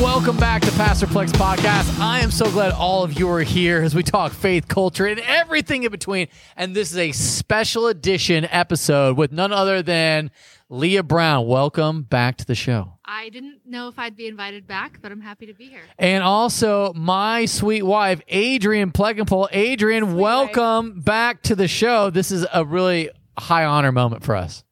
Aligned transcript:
welcome 0.00 0.36
back 0.36 0.62
to 0.62 0.70
Pastor 0.72 1.06
Plek's 1.06 1.32
Podcast. 1.32 1.98
I 2.00 2.20
am 2.20 2.30
so 2.30 2.50
glad 2.50 2.72
all 2.72 3.04
of 3.04 3.18
you 3.18 3.30
are 3.30 3.42
here 3.42 3.82
as 3.82 3.94
we 3.94 4.02
talk 4.02 4.32
faith, 4.32 4.66
culture, 4.66 5.06
and 5.06 5.20
everything 5.20 5.84
in 5.84 5.90
between. 5.90 6.28
And 6.56 6.74
this 6.74 6.90
is 6.90 6.98
a 6.98 7.12
special 7.12 7.86
edition 7.86 8.46
episode 8.50 9.16
with 9.16 9.32
none 9.32 9.52
other 9.52 9.82
than 9.82 10.30
Leah 10.68 11.02
Brown. 11.02 11.46
Welcome 11.46 12.02
back 12.02 12.36
to 12.38 12.46
the 12.46 12.54
show. 12.54 12.98
I 13.04 13.28
didn't 13.28 13.60
know 13.66 13.88
if 13.88 13.98
I'd 13.98 14.16
be 14.16 14.26
invited 14.26 14.66
back, 14.66 15.00
but 15.00 15.12
I'm 15.12 15.20
happy 15.20 15.46
to 15.46 15.54
be 15.54 15.66
here. 15.66 15.82
And 15.98 16.24
also 16.24 16.92
my 16.94 17.44
sweet 17.44 17.82
wife, 17.82 18.20
Adrienne 18.32 18.90
Pleganpole. 18.90 19.52
Adrienne, 19.52 20.16
welcome 20.16 21.00
back 21.00 21.42
to 21.42 21.54
the 21.54 21.68
show. 21.68 22.10
This 22.10 22.30
is 22.30 22.46
a 22.52 22.64
really 22.64 23.10
high 23.38 23.64
honor 23.64 23.92
moment 23.92 24.24
for 24.24 24.34
us. 24.34 24.64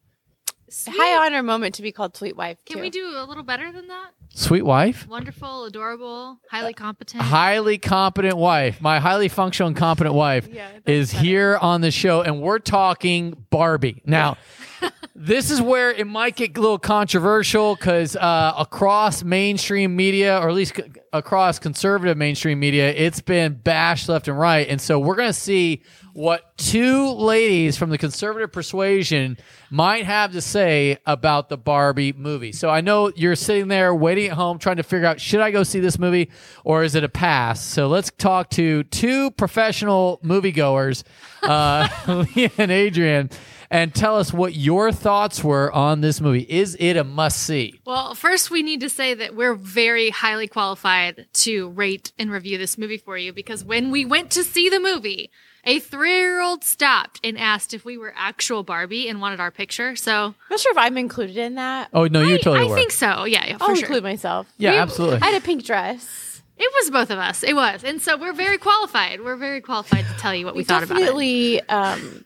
High 0.86 1.26
honor 1.26 1.42
moment 1.42 1.74
to 1.76 1.82
be 1.82 1.92
called 1.92 2.16
sweet 2.16 2.36
wife. 2.36 2.58
Can 2.64 2.76
too. 2.76 2.82
we 2.82 2.90
do 2.90 3.12
a 3.16 3.24
little 3.24 3.42
better 3.42 3.70
than 3.70 3.88
that? 3.88 4.10
Sweet 4.34 4.62
wife? 4.62 5.06
Wonderful, 5.08 5.66
adorable, 5.66 6.38
highly 6.50 6.72
competent. 6.72 7.22
highly 7.22 7.76
competent 7.78 8.36
wife, 8.36 8.80
my 8.80 8.98
highly 8.98 9.28
functional 9.28 9.68
and 9.68 9.76
competent 9.76 10.14
wife, 10.14 10.48
Yeah, 10.50 10.68
that's 10.72 10.82
is 10.86 11.12
better. 11.12 11.24
here 11.24 11.58
on 11.60 11.80
the 11.82 11.90
show, 11.90 12.22
and 12.22 12.40
we're 12.40 12.58
talking 12.58 13.44
Barbie. 13.50 14.00
Now, 14.06 14.38
this 15.24 15.52
is 15.52 15.62
where 15.62 15.92
it 15.92 16.06
might 16.08 16.34
get 16.34 16.58
a 16.58 16.60
little 16.60 16.80
controversial 16.80 17.76
because 17.76 18.16
uh, 18.16 18.54
across 18.58 19.22
mainstream 19.22 19.94
media, 19.94 20.36
or 20.40 20.48
at 20.48 20.54
least 20.54 20.74
c- 20.74 20.82
across 21.12 21.60
conservative 21.60 22.16
mainstream 22.16 22.58
media, 22.58 22.90
it's 22.90 23.20
been 23.20 23.54
bashed 23.54 24.08
left 24.08 24.26
and 24.26 24.36
right. 24.36 24.66
And 24.68 24.80
so 24.80 24.98
we're 24.98 25.14
going 25.14 25.28
to 25.28 25.32
see 25.32 25.82
what 26.12 26.56
two 26.58 27.12
ladies 27.12 27.76
from 27.76 27.90
the 27.90 27.98
conservative 27.98 28.50
persuasion 28.50 29.38
might 29.70 30.06
have 30.06 30.32
to 30.32 30.40
say 30.40 30.98
about 31.06 31.48
the 31.48 31.56
Barbie 31.56 32.12
movie. 32.12 32.50
So 32.50 32.68
I 32.68 32.80
know 32.80 33.12
you're 33.14 33.36
sitting 33.36 33.68
there 33.68 33.94
waiting 33.94 34.26
at 34.26 34.32
home 34.32 34.58
trying 34.58 34.76
to 34.78 34.82
figure 34.82 35.06
out 35.06 35.20
should 35.20 35.40
I 35.40 35.52
go 35.52 35.62
see 35.62 35.78
this 35.78 36.00
movie 36.00 36.30
or 36.64 36.82
is 36.82 36.96
it 36.96 37.04
a 37.04 37.08
pass? 37.08 37.64
So 37.64 37.86
let's 37.86 38.10
talk 38.10 38.50
to 38.50 38.82
two 38.84 39.30
professional 39.30 40.18
moviegoers, 40.24 41.04
uh, 41.44 41.88
Leah 42.34 42.50
and 42.58 42.72
Adrienne, 42.72 43.30
and 43.72 43.94
tell 43.94 44.16
us 44.18 44.32
what 44.32 44.54
your 44.54 44.92
thoughts 44.92 45.42
were 45.42 45.72
on 45.72 46.00
this 46.02 46.20
movie. 46.20 46.46
Is 46.48 46.76
it 46.78 46.96
a 46.96 47.02
must 47.04 47.42
see? 47.42 47.80
well, 47.86 48.14
first, 48.14 48.50
we 48.50 48.62
need 48.62 48.80
to 48.80 48.88
say 48.90 49.14
that 49.14 49.34
we're 49.34 49.54
very 49.54 50.10
highly 50.10 50.46
qualified 50.46 51.26
to 51.32 51.70
rate 51.70 52.12
and 52.18 52.30
review 52.30 52.58
this 52.58 52.76
movie 52.78 52.98
for 52.98 53.16
you 53.16 53.32
because 53.32 53.64
when 53.64 53.90
we 53.90 54.04
went 54.04 54.30
to 54.32 54.44
see 54.44 54.68
the 54.68 54.78
movie, 54.78 55.30
a 55.64 55.78
three 55.78 56.16
year 56.18 56.40
old 56.40 56.64
stopped 56.64 57.20
and 57.24 57.38
asked 57.38 57.72
if 57.72 57.84
we 57.84 57.96
were 57.96 58.12
actual 58.16 58.62
Barbie 58.62 59.08
and 59.08 59.20
wanted 59.20 59.40
our 59.40 59.50
picture. 59.50 59.94
So 59.96 60.12
I'm 60.26 60.34
not 60.50 60.60
sure 60.60 60.72
if 60.72 60.78
I'm 60.78 60.98
included 60.98 61.36
in 61.36 61.54
that. 61.54 61.88
Oh 61.92 62.06
no, 62.06 62.20
you 62.22 62.34
I, 62.34 62.38
totally 62.38 62.66
I 62.66 62.68
were. 62.68 62.74
think 62.76 62.90
so. 62.90 63.24
Yeah, 63.24 63.46
yeah 63.46 63.56
for 63.58 63.64
I'll 63.64 63.74
sure. 63.74 63.84
include 63.84 64.02
myself. 64.02 64.46
Yeah, 64.58 64.72
We- 64.72 64.78
absolutely. 64.78 65.20
I 65.22 65.26
had 65.30 65.42
a 65.42 65.44
pink 65.44 65.64
dress. 65.64 66.42
It 66.58 66.70
was 66.80 66.90
both 66.90 67.10
of 67.10 67.18
us. 67.18 67.42
It 67.42 67.54
was. 67.56 67.82
And 67.82 68.00
so 68.00 68.16
we're 68.16 68.34
very 68.34 68.58
qualified. 68.58 69.20
We're 69.20 69.36
very 69.36 69.60
qualified 69.60 70.04
to 70.06 70.12
tell 70.18 70.34
you 70.34 70.44
what 70.44 70.54
we, 70.54 70.60
We 70.60 70.64
thought 70.64 70.82
about 70.84 70.96
it. 70.96 71.00
definitely 71.00 71.60
um, 71.68 72.24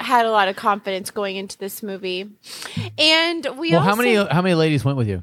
had 0.00 0.26
a 0.26 0.30
lot 0.30 0.48
of 0.48 0.56
confidence 0.56 1.10
going 1.10 1.36
into 1.36 1.56
this 1.58 1.82
movie, 1.82 2.30
and 2.98 3.46
we 3.56 3.70
well, 3.70 3.80
also 3.80 3.90
how 3.90 3.96
many 3.96 4.14
how 4.16 4.42
many 4.42 4.54
ladies 4.54 4.84
went 4.84 4.98
with 4.98 5.08
you? 5.08 5.22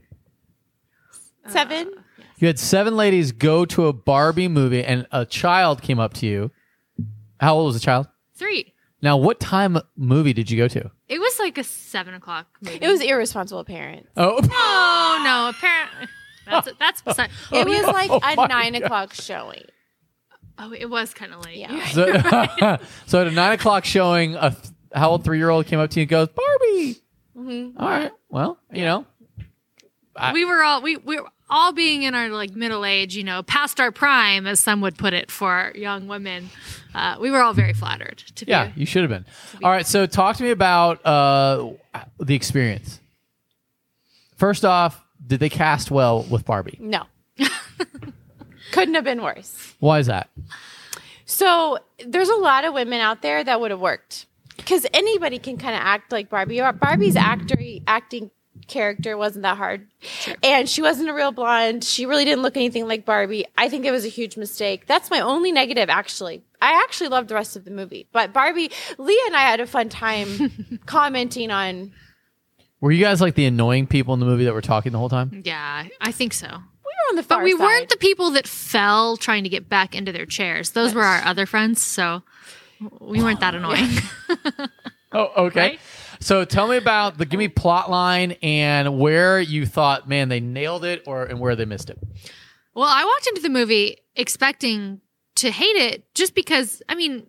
seven. 1.50 1.92
Uh, 1.98 2.02
you 2.38 2.48
had 2.48 2.60
seven 2.60 2.96
ladies 2.96 3.32
go 3.32 3.66
to 3.66 3.88
a 3.88 3.94
Barbie 3.94 4.48
movie, 4.48 4.84
and 4.84 5.08
a 5.12 5.26
child 5.26 5.82
came 5.82 6.00
up 6.00 6.14
to 6.16 6.26
you. 6.26 6.52
How 7.40 7.56
old 7.56 7.68
was 7.68 7.76
the 7.76 7.82
child? 7.82 8.08
Three. 8.36 8.74
Now, 9.02 9.18
what 9.18 9.40
time 9.40 9.78
movie 9.96 10.34
did 10.34 10.50
you 10.50 10.58
go 10.58 10.68
to? 10.68 10.92
It 11.08 11.20
was 11.20 11.40
like 11.40 11.58
a 11.58 11.64
seven 11.64 12.14
o'clock 12.14 12.48
movie. 12.62 12.80
It 12.82 12.88
was 12.88 13.02
irresponsible 13.02 13.64
parents. 13.64 14.10
Oh, 14.18 14.40
Oh 14.52 15.22
no! 15.24 15.50
Apparently, 15.50 16.08
that's 16.46 16.70
that's 16.80 17.02
beside. 17.02 17.30
It 17.52 17.68
was 17.68 17.86
oh, 17.86 17.92
like 17.92 18.10
Oh 18.12 18.20
a 18.24 18.48
nine 18.48 18.74
God. 18.74 18.84
o'clock 18.84 19.14
showing. 19.14 19.64
Oh, 20.60 20.74
it 20.74 20.90
was 20.90 21.14
kind 21.14 21.34
of 21.34 21.46
late. 21.46 21.58
Yeah. 21.58 21.86
so, 21.88 22.78
so 23.06 23.22
at 23.22 23.28
a 23.28 23.32
nine 23.32 23.54
o'clock 23.54 23.86
showing, 23.86 24.36
a 24.36 24.52
th- 24.52 24.64
how 24.94 25.12
old 25.12 25.24
three 25.24 25.38
year 25.38 25.50
old 25.50 25.68
came 25.68 25.80
up 25.80 25.90
to 25.92 26.00
you 26.00 26.04
and 26.04 26.10
goes, 26.10 26.28
Barbie. 26.30 26.96
Mm-hmm. 27.38 27.78
All 27.80 27.90
right. 27.90 28.12
Well, 28.30 28.58
you 28.72 28.84
know, 28.84 29.06
we 30.34 30.46
were 30.46 30.64
all 30.64 30.82
we 30.82 30.98
we 30.98 31.20
were 31.20 31.28
all 31.50 31.72
being 31.72 32.04
in 32.04 32.16
our 32.16 32.30
like 32.30 32.56
middle 32.56 32.84
age, 32.84 33.16
you 33.16 33.24
know, 33.24 33.44
past 33.44 33.80
our 33.80 33.92
prime, 33.92 34.48
as 34.48 34.60
some 34.60 34.82
would 34.82 34.98
put 34.98 35.14
it, 35.14 35.30
for 35.32 35.72
young 35.76 36.08
women. 36.08 36.50
Uh, 36.96 37.18
we 37.22 37.30
were 37.30 37.42
all 37.42 37.54
very 37.54 37.74
flattered 37.74 38.18
to 38.36 38.46
be. 38.46 38.50
yeah, 38.52 38.72
you 38.76 38.86
should 38.86 39.04
have 39.04 39.10
been. 39.12 39.26
All 39.64 39.70
right. 39.72 39.86
So 39.86 40.08
talk 40.08 40.38
to 40.38 40.44
me 40.44 40.50
about 40.50 41.06
uh, 41.06 41.72
the 42.20 42.36
experience. 42.36 43.00
First 44.36 44.66
off, 44.66 45.02
did 45.26 45.40
they 45.40 45.50
cast 45.50 45.92
well 45.92 46.24
with 46.24 46.46
Barbie? 46.46 46.78
No, 46.82 47.04
couldn't 48.72 48.96
have 48.96 49.04
been 49.04 49.22
worse. 49.22 49.76
Why 49.80 50.00
is 50.00 50.08
that? 50.08 50.30
So 51.26 51.80
there's 52.06 52.30
a 52.30 52.36
lot 52.36 52.66
of 52.66 52.74
women 52.74 53.02
out 53.02 53.22
there 53.22 53.44
that 53.44 53.60
would 53.60 53.72
have 53.72 53.80
worked 53.80 54.28
because 54.56 54.86
anybody 54.94 55.40
can 55.40 55.58
kind 55.58 55.76
of 55.76 55.82
act 55.82 56.12
like 56.12 56.30
Barbie. 56.30 56.62
Barbie's 56.80 57.16
actor 57.16 57.58
acting 57.86 58.32
character 58.68 59.18
wasn't 59.18 59.44
that 59.44 59.58
hard, 59.58 59.88
and 60.44 60.70
she 60.70 60.82
wasn't 60.82 61.10
a 61.10 61.14
real 61.14 61.32
blonde. 61.32 61.84
She 61.84 62.06
really 62.06 62.26
didn't 62.26 62.42
look 62.42 62.58
anything 62.58 62.88
like 62.88 63.06
Barbie. 63.06 63.46
I 63.58 63.70
think 63.70 63.86
it 63.86 63.92
was 63.92 64.06
a 64.06 64.10
huge 64.10 64.38
mistake. 64.38 64.88
That's 64.88 65.10
my 65.10 65.20
only 65.22 65.52
negative, 65.52 65.90
actually. 65.90 66.44
I 66.62 66.82
actually 66.84 67.10
loved 67.10 67.30
the 67.30 67.36
rest 67.36 67.56
of 67.56 67.66
the 67.66 67.72
movie, 67.72 68.08
but 68.12 68.34
Barbie, 68.34 68.72
Leah 68.98 69.24
and 69.28 69.36
I 69.36 69.42
had 69.42 69.60
a 69.60 69.68
fun 69.68 69.90
time 69.90 70.80
commenting 70.86 71.52
on. 71.52 71.94
Were 72.80 72.92
you 72.92 73.04
guys 73.04 73.22
like 73.22 73.36
the 73.36 73.46
annoying 73.46 73.88
people 73.88 74.14
in 74.14 74.20
the 74.20 74.26
movie 74.26 74.46
that 74.46 74.54
were 74.54 74.62
talking 74.62 74.92
the 74.92 75.00
whole 75.00 75.10
time? 75.10 75.42
Yeah, 75.44 75.88
I 76.00 76.12
think 76.12 76.34
so. 76.34 76.60
We 77.10 77.14
were 77.14 77.14
on 77.14 77.16
the 77.16 77.24
far 77.24 77.38
But 77.40 77.44
we 77.46 77.52
side. 77.54 77.60
weren't 77.64 77.90
the 77.90 77.98
people 77.98 78.32
that 78.32 78.48
fell 78.48 79.18
trying 79.18 79.44
to 79.44 79.50
get 79.50 79.70
back 79.70 79.96
into 79.96 80.12
their 80.12 80.26
chairs. 80.26 80.72
Those 80.72 80.94
were 80.94 81.04
our 81.04 81.24
other 81.24 81.46
friends, 81.46 81.82
so 81.82 82.24
we 83.00 83.22
weren't 83.22 83.40
that 83.42 83.56
annoying. 83.56 83.90
Oh, 85.14 85.46
okay. 85.46 85.60
Right? 85.60 85.80
So 86.20 86.44
tell 86.44 86.68
me 86.68 86.76
about 86.76 87.18
the 87.18 87.26
give 87.26 87.38
me 87.38 87.48
plot 87.48 87.90
line 87.90 88.34
and 88.44 89.00
where 89.00 89.40
you 89.40 89.66
thought, 89.66 90.08
man, 90.08 90.28
they 90.28 90.42
nailed 90.42 90.84
it, 90.84 91.02
or 91.08 91.24
and 91.24 91.40
where 91.40 91.56
they 91.56 91.64
missed 91.64 91.90
it. 91.90 91.98
Well, 92.76 92.90
I 92.90 93.06
walked 93.06 93.26
into 93.28 93.42
the 93.42 93.50
movie 93.50 94.00
expecting 94.18 95.00
to 95.38 95.50
hate 95.50 95.78
it 95.78 96.14
just 96.14 96.36
because, 96.36 96.82
I 96.90 96.96
mean, 96.96 97.28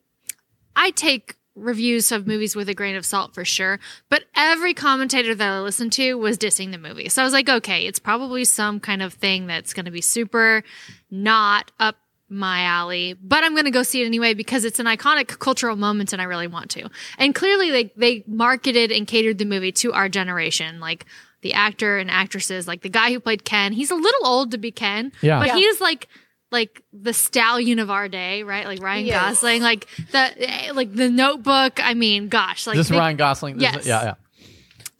I 0.74 0.90
take 0.90 1.36
reviews 1.58 2.10
of 2.12 2.26
movies 2.26 2.54
with 2.56 2.68
a 2.68 2.74
grain 2.74 2.96
of 2.96 3.04
salt 3.04 3.34
for 3.34 3.44
sure, 3.44 3.78
but 4.08 4.24
every 4.34 4.74
commentator 4.74 5.34
that 5.34 5.48
I 5.52 5.60
listened 5.60 5.92
to 5.94 6.14
was 6.14 6.38
dissing 6.38 6.70
the 6.72 6.78
movie. 6.78 7.08
So 7.08 7.22
I 7.22 7.24
was 7.24 7.32
like, 7.32 7.48
okay, 7.48 7.86
it's 7.86 7.98
probably 7.98 8.44
some 8.44 8.80
kind 8.80 9.02
of 9.02 9.14
thing 9.14 9.46
that's 9.46 9.72
going 9.74 9.84
to 9.86 9.90
be 9.90 10.00
super 10.00 10.62
not 11.10 11.72
up 11.78 11.96
my 12.30 12.62
alley, 12.62 13.14
but 13.14 13.42
I'm 13.42 13.52
going 13.54 13.64
to 13.64 13.70
go 13.70 13.82
see 13.82 14.02
it 14.02 14.06
anyway 14.06 14.34
because 14.34 14.64
it's 14.64 14.78
an 14.78 14.86
iconic 14.86 15.38
cultural 15.38 15.76
moment 15.76 16.12
and 16.12 16.20
I 16.20 16.26
really 16.26 16.46
want 16.46 16.70
to. 16.72 16.90
And 17.16 17.34
clearly 17.34 17.70
they 17.70 17.92
they 17.96 18.24
marketed 18.26 18.92
and 18.92 19.06
catered 19.06 19.38
the 19.38 19.46
movie 19.46 19.72
to 19.72 19.92
our 19.94 20.08
generation, 20.10 20.78
like 20.78 21.06
the 21.40 21.54
actor 21.54 21.96
and 21.98 22.10
actresses, 22.10 22.68
like 22.68 22.82
the 22.82 22.88
guy 22.90 23.12
who 23.12 23.20
played 23.20 23.44
Ken. 23.44 23.72
He's 23.72 23.90
a 23.90 23.94
little 23.94 24.26
old 24.26 24.50
to 24.50 24.58
be 24.58 24.70
Ken, 24.70 25.10
Yeah. 25.22 25.38
but 25.38 25.48
Yeah. 25.48 25.56
he 25.56 25.62
is 25.64 25.80
like 25.80 26.08
like 26.50 26.82
the 26.92 27.12
stallion 27.12 27.78
of 27.78 27.90
our 27.90 28.08
day, 28.08 28.42
right? 28.42 28.66
Like 28.66 28.80
Ryan 28.82 29.04
He 29.04 29.10
is. 29.10 29.16
Gosling, 29.16 29.62
like 29.62 29.86
the 30.12 30.18
eh, 30.50 30.72
like 30.72 30.94
the 30.94 31.10
Notebook. 31.10 31.78
I 31.82 31.94
mean, 31.94 32.28
gosh, 32.28 32.66
like 32.66 32.76
this 32.76 32.88
they, 32.88 32.96
Ryan 32.96 33.16
Gosling. 33.16 33.54
This 33.56 33.62
Yes. 33.62 33.76
is- 33.80 33.86
yeah, 33.86 34.02
yeah. 34.04 34.14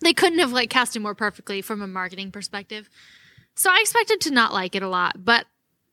they 0.01 0.13
couldn't 0.13 0.39
have 0.41 0.53
like 0.53 0.71
cast 0.71 0.95
him 0.97 1.03
more 1.03 1.15
perfectly 1.15 1.63
from 1.63 1.83
a 1.83 1.87
marketing 1.87 2.31
perspective. 2.31 2.89
So 3.55 3.71
I 3.71 3.79
expected 3.81 4.21
to 4.23 4.31
not 4.31 4.53
like 4.53 4.75
it 4.77 4.83
a 4.83 4.89
lot, 4.89 5.25
but 5.25 5.47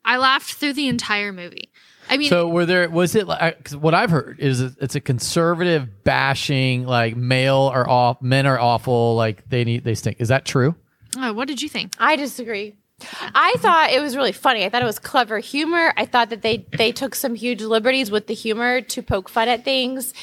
I 0.03 0.17
laughed 0.17 0.53
through 0.53 0.73
the 0.73 0.87
entire 0.87 1.31
movie. 1.31 1.71
I 2.07 2.17
mean, 2.17 2.29
So 2.29 2.47
were 2.47 2.67
there 2.67 2.87
was 2.87 3.15
it 3.15 3.25
like 3.25 3.63
'cause 3.63 3.75
what 3.75 3.95
I've 3.95 4.11
heard 4.11 4.39
is 4.39 4.61
it's 4.61 4.93
a 4.93 5.01
conservative 5.01 6.03
bashing 6.03 6.85
like 6.85 7.15
male 7.15 7.71
are 7.73 7.89
off 7.89 8.21
men 8.21 8.45
are 8.45 8.59
awful 8.59 9.15
like 9.15 9.49
they 9.49 9.63
need 9.63 9.83
they 9.83 9.95
stink. 9.95 10.17
Is 10.19 10.27
that 10.27 10.45
true? 10.45 10.75
oh, 11.17 11.33
what 11.33 11.47
did 11.47 11.61
you 11.63 11.69
think? 11.69 11.93
I 11.97 12.15
disagree. 12.17 12.75
I 13.01 13.55
thought 13.57 13.91
it 13.91 14.01
was 14.01 14.15
really 14.15 14.31
funny. 14.31 14.63
I 14.63 14.69
thought 14.69 14.81
it 14.81 14.85
was 14.85 14.99
clever 14.99 15.39
humor. 15.39 15.93
I 15.97 16.05
thought 16.05 16.29
that 16.29 16.41
they 16.41 16.65
they 16.77 16.91
took 16.91 17.13
some 17.13 17.35
huge 17.35 17.61
liberties 17.61 18.09
with 18.09 18.27
the 18.27 18.33
humor 18.33 18.81
to 18.81 19.03
poke 19.03 19.27
fun 19.27 19.49
at 19.49 19.65
things, 19.65 20.13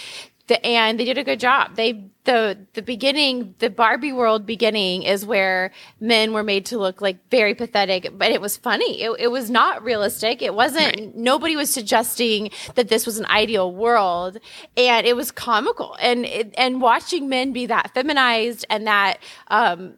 the, 0.47 0.65
and 0.65 0.99
they 0.99 1.05
did 1.05 1.19
a 1.19 1.25
good 1.25 1.39
job. 1.39 1.77
They 1.77 2.09
the 2.25 2.67
the 2.73 2.81
beginning, 2.81 3.55
the 3.59 3.69
Barbie 3.69 4.13
world 4.13 4.47
beginning, 4.47 5.03
is 5.03 5.27
where 5.27 5.71
men 6.01 6.33
were 6.33 6.43
made 6.43 6.65
to 6.67 6.79
look 6.79 7.03
like 7.03 7.19
very 7.31 7.55
pathetic, 7.55 8.17
but 8.17 8.31
it 8.31 8.41
was 8.41 8.57
funny. 8.57 9.03
It, 9.03 9.11
it 9.19 9.29
was 9.29 9.51
not 9.51 9.85
realistic. 9.85 10.41
It 10.41 10.55
wasn't. 10.55 11.15
Nobody 11.15 11.57
was 11.57 11.69
suggesting 11.69 12.51
that 12.75 12.89
this 12.89 13.05
was 13.05 13.19
an 13.19 13.27
ideal 13.27 13.71
world, 13.75 14.39
and 14.79 15.07
it 15.07 15.15
was 15.15 15.31
comical. 15.31 15.95
And 16.01 16.25
it, 16.25 16.55
and 16.57 16.81
watching 16.81 17.29
men 17.29 17.53
be 17.53 17.67
that 17.67 17.93
feminized 17.93 18.65
and 18.71 18.87
that. 18.87 19.19
um 19.49 19.95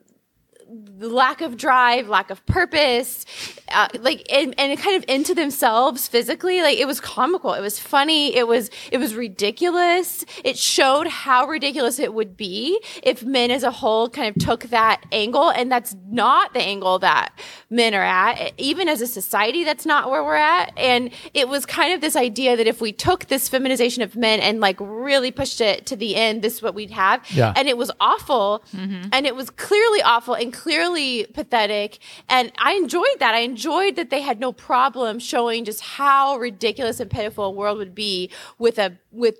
lack 0.99 1.41
of 1.41 1.56
drive, 1.56 2.09
lack 2.09 2.31
of 2.31 2.44
purpose, 2.47 3.25
uh, 3.73 3.88
like 4.00 4.26
and, 4.32 4.55
and 4.59 4.79
kind 4.79 4.97
of 4.97 5.05
into 5.09 5.35
themselves 5.35 6.09
physically. 6.09 6.62
Like 6.62 6.79
it 6.79 6.87
was 6.87 7.00
comical, 7.00 7.53
it 7.55 7.61
was 7.61 7.79
funny, 7.79 8.35
it 8.35 8.47
was 8.47 8.71
it 8.91 8.99
was 8.99 9.15
ridiculous. 9.15 10.25
It 10.44 10.59
showed 10.59 11.06
how 11.06 11.47
ridiculous 11.47 11.99
it 11.99 12.15
would 12.15 12.37
be 12.37 12.81
if 13.03 13.23
men 13.25 13.50
as 13.50 13.62
a 13.62 13.71
whole 13.71 14.09
kind 14.09 14.35
of 14.35 14.43
took 14.43 14.65
that 14.65 15.03
angle, 15.12 15.50
and 15.50 15.71
that's 15.71 15.97
not 16.09 16.53
the 16.55 16.61
angle 16.61 16.99
that 17.00 17.38
men 17.71 17.94
are 17.94 18.03
at. 18.03 18.53
Even 18.59 18.88
as 18.88 19.00
a 19.00 19.06
society, 19.06 19.65
that's 19.65 19.87
not 19.87 20.11
where 20.11 20.25
we're 20.25 20.35
at. 20.35 20.73
And 20.76 21.11
it 21.32 21.49
was 21.49 21.67
kind 21.67 21.94
of 21.94 22.00
this 22.00 22.17
idea 22.17 22.56
that 22.56 22.67
if 22.67 22.81
we 22.81 22.93
took 22.93 23.26
this 23.26 23.49
feminization 23.49 24.03
of 24.03 24.17
men 24.17 24.41
and 24.41 24.61
like 24.61 24.76
really 24.81 25.31
pushed 25.31 25.61
it 25.61 25.87
to 25.87 25.97
the 25.97 26.17
end, 26.17 26.43
this 26.43 26.55
is 26.55 26.62
what 26.62 26.75
we'd 26.75 26.91
have. 26.91 27.29
Yeah. 27.31 27.53
And 27.56 27.69
it 27.69 27.76
was 27.76 27.91
awful, 28.00 28.65
and 29.12 29.26
it 29.26 29.35
was 29.35 29.50
clearly 29.50 30.03
awful 30.03 30.35
and 30.35 30.53
clearly 30.53 30.63
pathetic. 30.64 31.99
And 32.28 32.52
I 32.58 32.75
enjoyed 32.75 33.19
that. 33.19 33.34
I 33.34 33.40
enjoyed 33.40 33.96
that 33.96 34.11
they 34.11 34.20
had 34.20 34.40
no 34.40 34.52
problem 34.52 35.19
showing 35.19 35.64
just 35.64 35.81
how 35.81 36.37
ridiculous 36.37 37.00
and 37.00 37.11
pitiful 37.11 37.44
a 37.44 37.50
world 37.50 37.78
would 37.78 37.94
be 37.94 38.31
with 38.58 38.78
a 38.78 38.99
with 39.11 39.38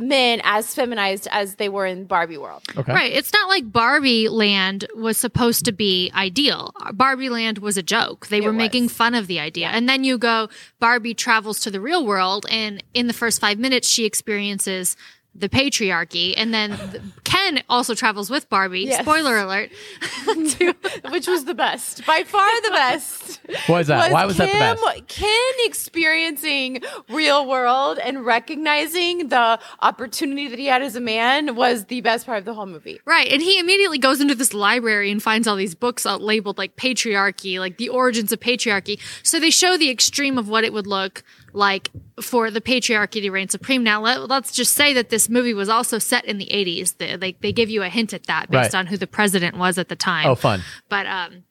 men 0.00 0.40
as 0.44 0.74
feminized 0.74 1.28
as 1.30 1.56
they 1.56 1.68
were 1.68 1.86
in 1.86 2.04
Barbie 2.04 2.38
world. 2.38 2.62
Okay. 2.76 2.92
Right. 2.92 3.12
It's 3.12 3.32
not 3.32 3.48
like 3.48 3.70
Barbie 3.70 4.28
Land 4.28 4.86
was 4.94 5.16
supposed 5.16 5.64
to 5.64 5.72
be 5.72 6.10
ideal. 6.14 6.72
Barbie 6.92 7.28
Land 7.28 7.58
was 7.58 7.76
a 7.76 7.82
joke. 7.82 8.28
They 8.28 8.40
were 8.40 8.52
was. 8.52 8.58
making 8.58 8.88
fun 8.88 9.14
of 9.14 9.26
the 9.26 9.40
idea. 9.40 9.68
And 9.68 9.88
then 9.88 10.04
you 10.04 10.18
go, 10.18 10.48
Barbie 10.78 11.14
travels 11.14 11.60
to 11.60 11.70
the 11.70 11.80
real 11.80 12.04
world, 12.06 12.46
and 12.48 12.82
in 12.94 13.06
the 13.06 13.12
first 13.12 13.40
five 13.40 13.58
minutes, 13.58 13.88
she 13.88 14.04
experiences 14.04 14.96
the 15.40 15.48
patriarchy. 15.48 16.34
And 16.36 16.52
then 16.52 16.76
th- 16.76 17.02
Ken 17.24 17.62
also 17.68 17.94
travels 17.94 18.30
with 18.30 18.48
Barbie. 18.48 18.80
Yes. 18.82 19.02
Spoiler 19.02 19.38
alert. 19.38 19.70
to- 20.24 20.74
which 21.10 21.26
was 21.26 21.44
the 21.44 21.54
best, 21.54 22.04
by 22.06 22.24
far 22.24 22.48
the 22.62 22.70
best. 22.70 23.40
Why 23.66 23.80
is 23.80 23.86
that? 23.88 24.12
Why 24.12 24.24
was 24.24 24.36
that 24.36 24.52
the 24.52 24.58
best? 24.58 25.08
Ken 25.08 25.52
experiencing 25.64 26.82
real 27.08 27.46
world 27.48 27.98
and 27.98 28.24
recognizing 28.24 29.28
the 29.28 29.58
opportunity 29.80 30.48
that 30.48 30.58
he 30.58 30.66
had 30.66 30.82
as 30.82 30.96
a 30.96 31.00
man 31.00 31.54
was 31.56 31.86
the 31.86 32.00
best 32.00 32.26
part 32.26 32.38
of 32.38 32.44
the 32.44 32.54
whole 32.54 32.66
movie. 32.66 33.00
Right. 33.04 33.28
And 33.28 33.42
he 33.42 33.58
immediately 33.58 33.98
goes 33.98 34.20
into 34.20 34.34
this 34.34 34.54
library 34.54 35.10
and 35.10 35.22
finds 35.22 35.48
all 35.48 35.56
these 35.56 35.74
books 35.74 36.06
out 36.06 36.20
labeled 36.20 36.58
like 36.58 36.76
patriarchy, 36.76 37.58
like 37.58 37.78
the 37.78 37.88
origins 37.88 38.32
of 38.32 38.40
patriarchy. 38.40 39.00
So 39.22 39.40
they 39.40 39.50
show 39.50 39.76
the 39.76 39.90
extreme 39.90 40.38
of 40.38 40.48
what 40.48 40.64
it 40.64 40.72
would 40.72 40.86
look 40.86 41.22
like 41.52 41.90
for 42.22 42.50
the 42.50 42.60
patriarchy 42.60 43.20
to 43.22 43.30
reign 43.30 43.48
supreme. 43.48 43.82
Now, 43.82 44.00
let, 44.00 44.30
us 44.30 44.52
just 44.52 44.74
say 44.74 44.92
that 44.94 45.08
this 45.10 45.28
movie 45.28 45.54
was 45.54 45.68
also 45.68 45.98
set 45.98 46.24
in 46.24 46.38
the 46.38 46.46
80s. 46.46 46.96
They, 46.98 47.16
they, 47.16 47.32
they 47.40 47.52
give 47.52 47.70
you 47.70 47.82
a 47.82 47.88
hint 47.88 48.12
at 48.12 48.24
that 48.26 48.50
based 48.50 48.74
Right. 48.74 48.78
on 48.80 48.86
who 48.86 48.96
the 48.96 49.06
president 49.06 49.56
was 49.56 49.78
at 49.78 49.88
the 49.88 49.96
time. 49.96 50.26
Oh, 50.28 50.34
fun. 50.34 50.62
But, 50.88 51.06
um, 51.06 51.44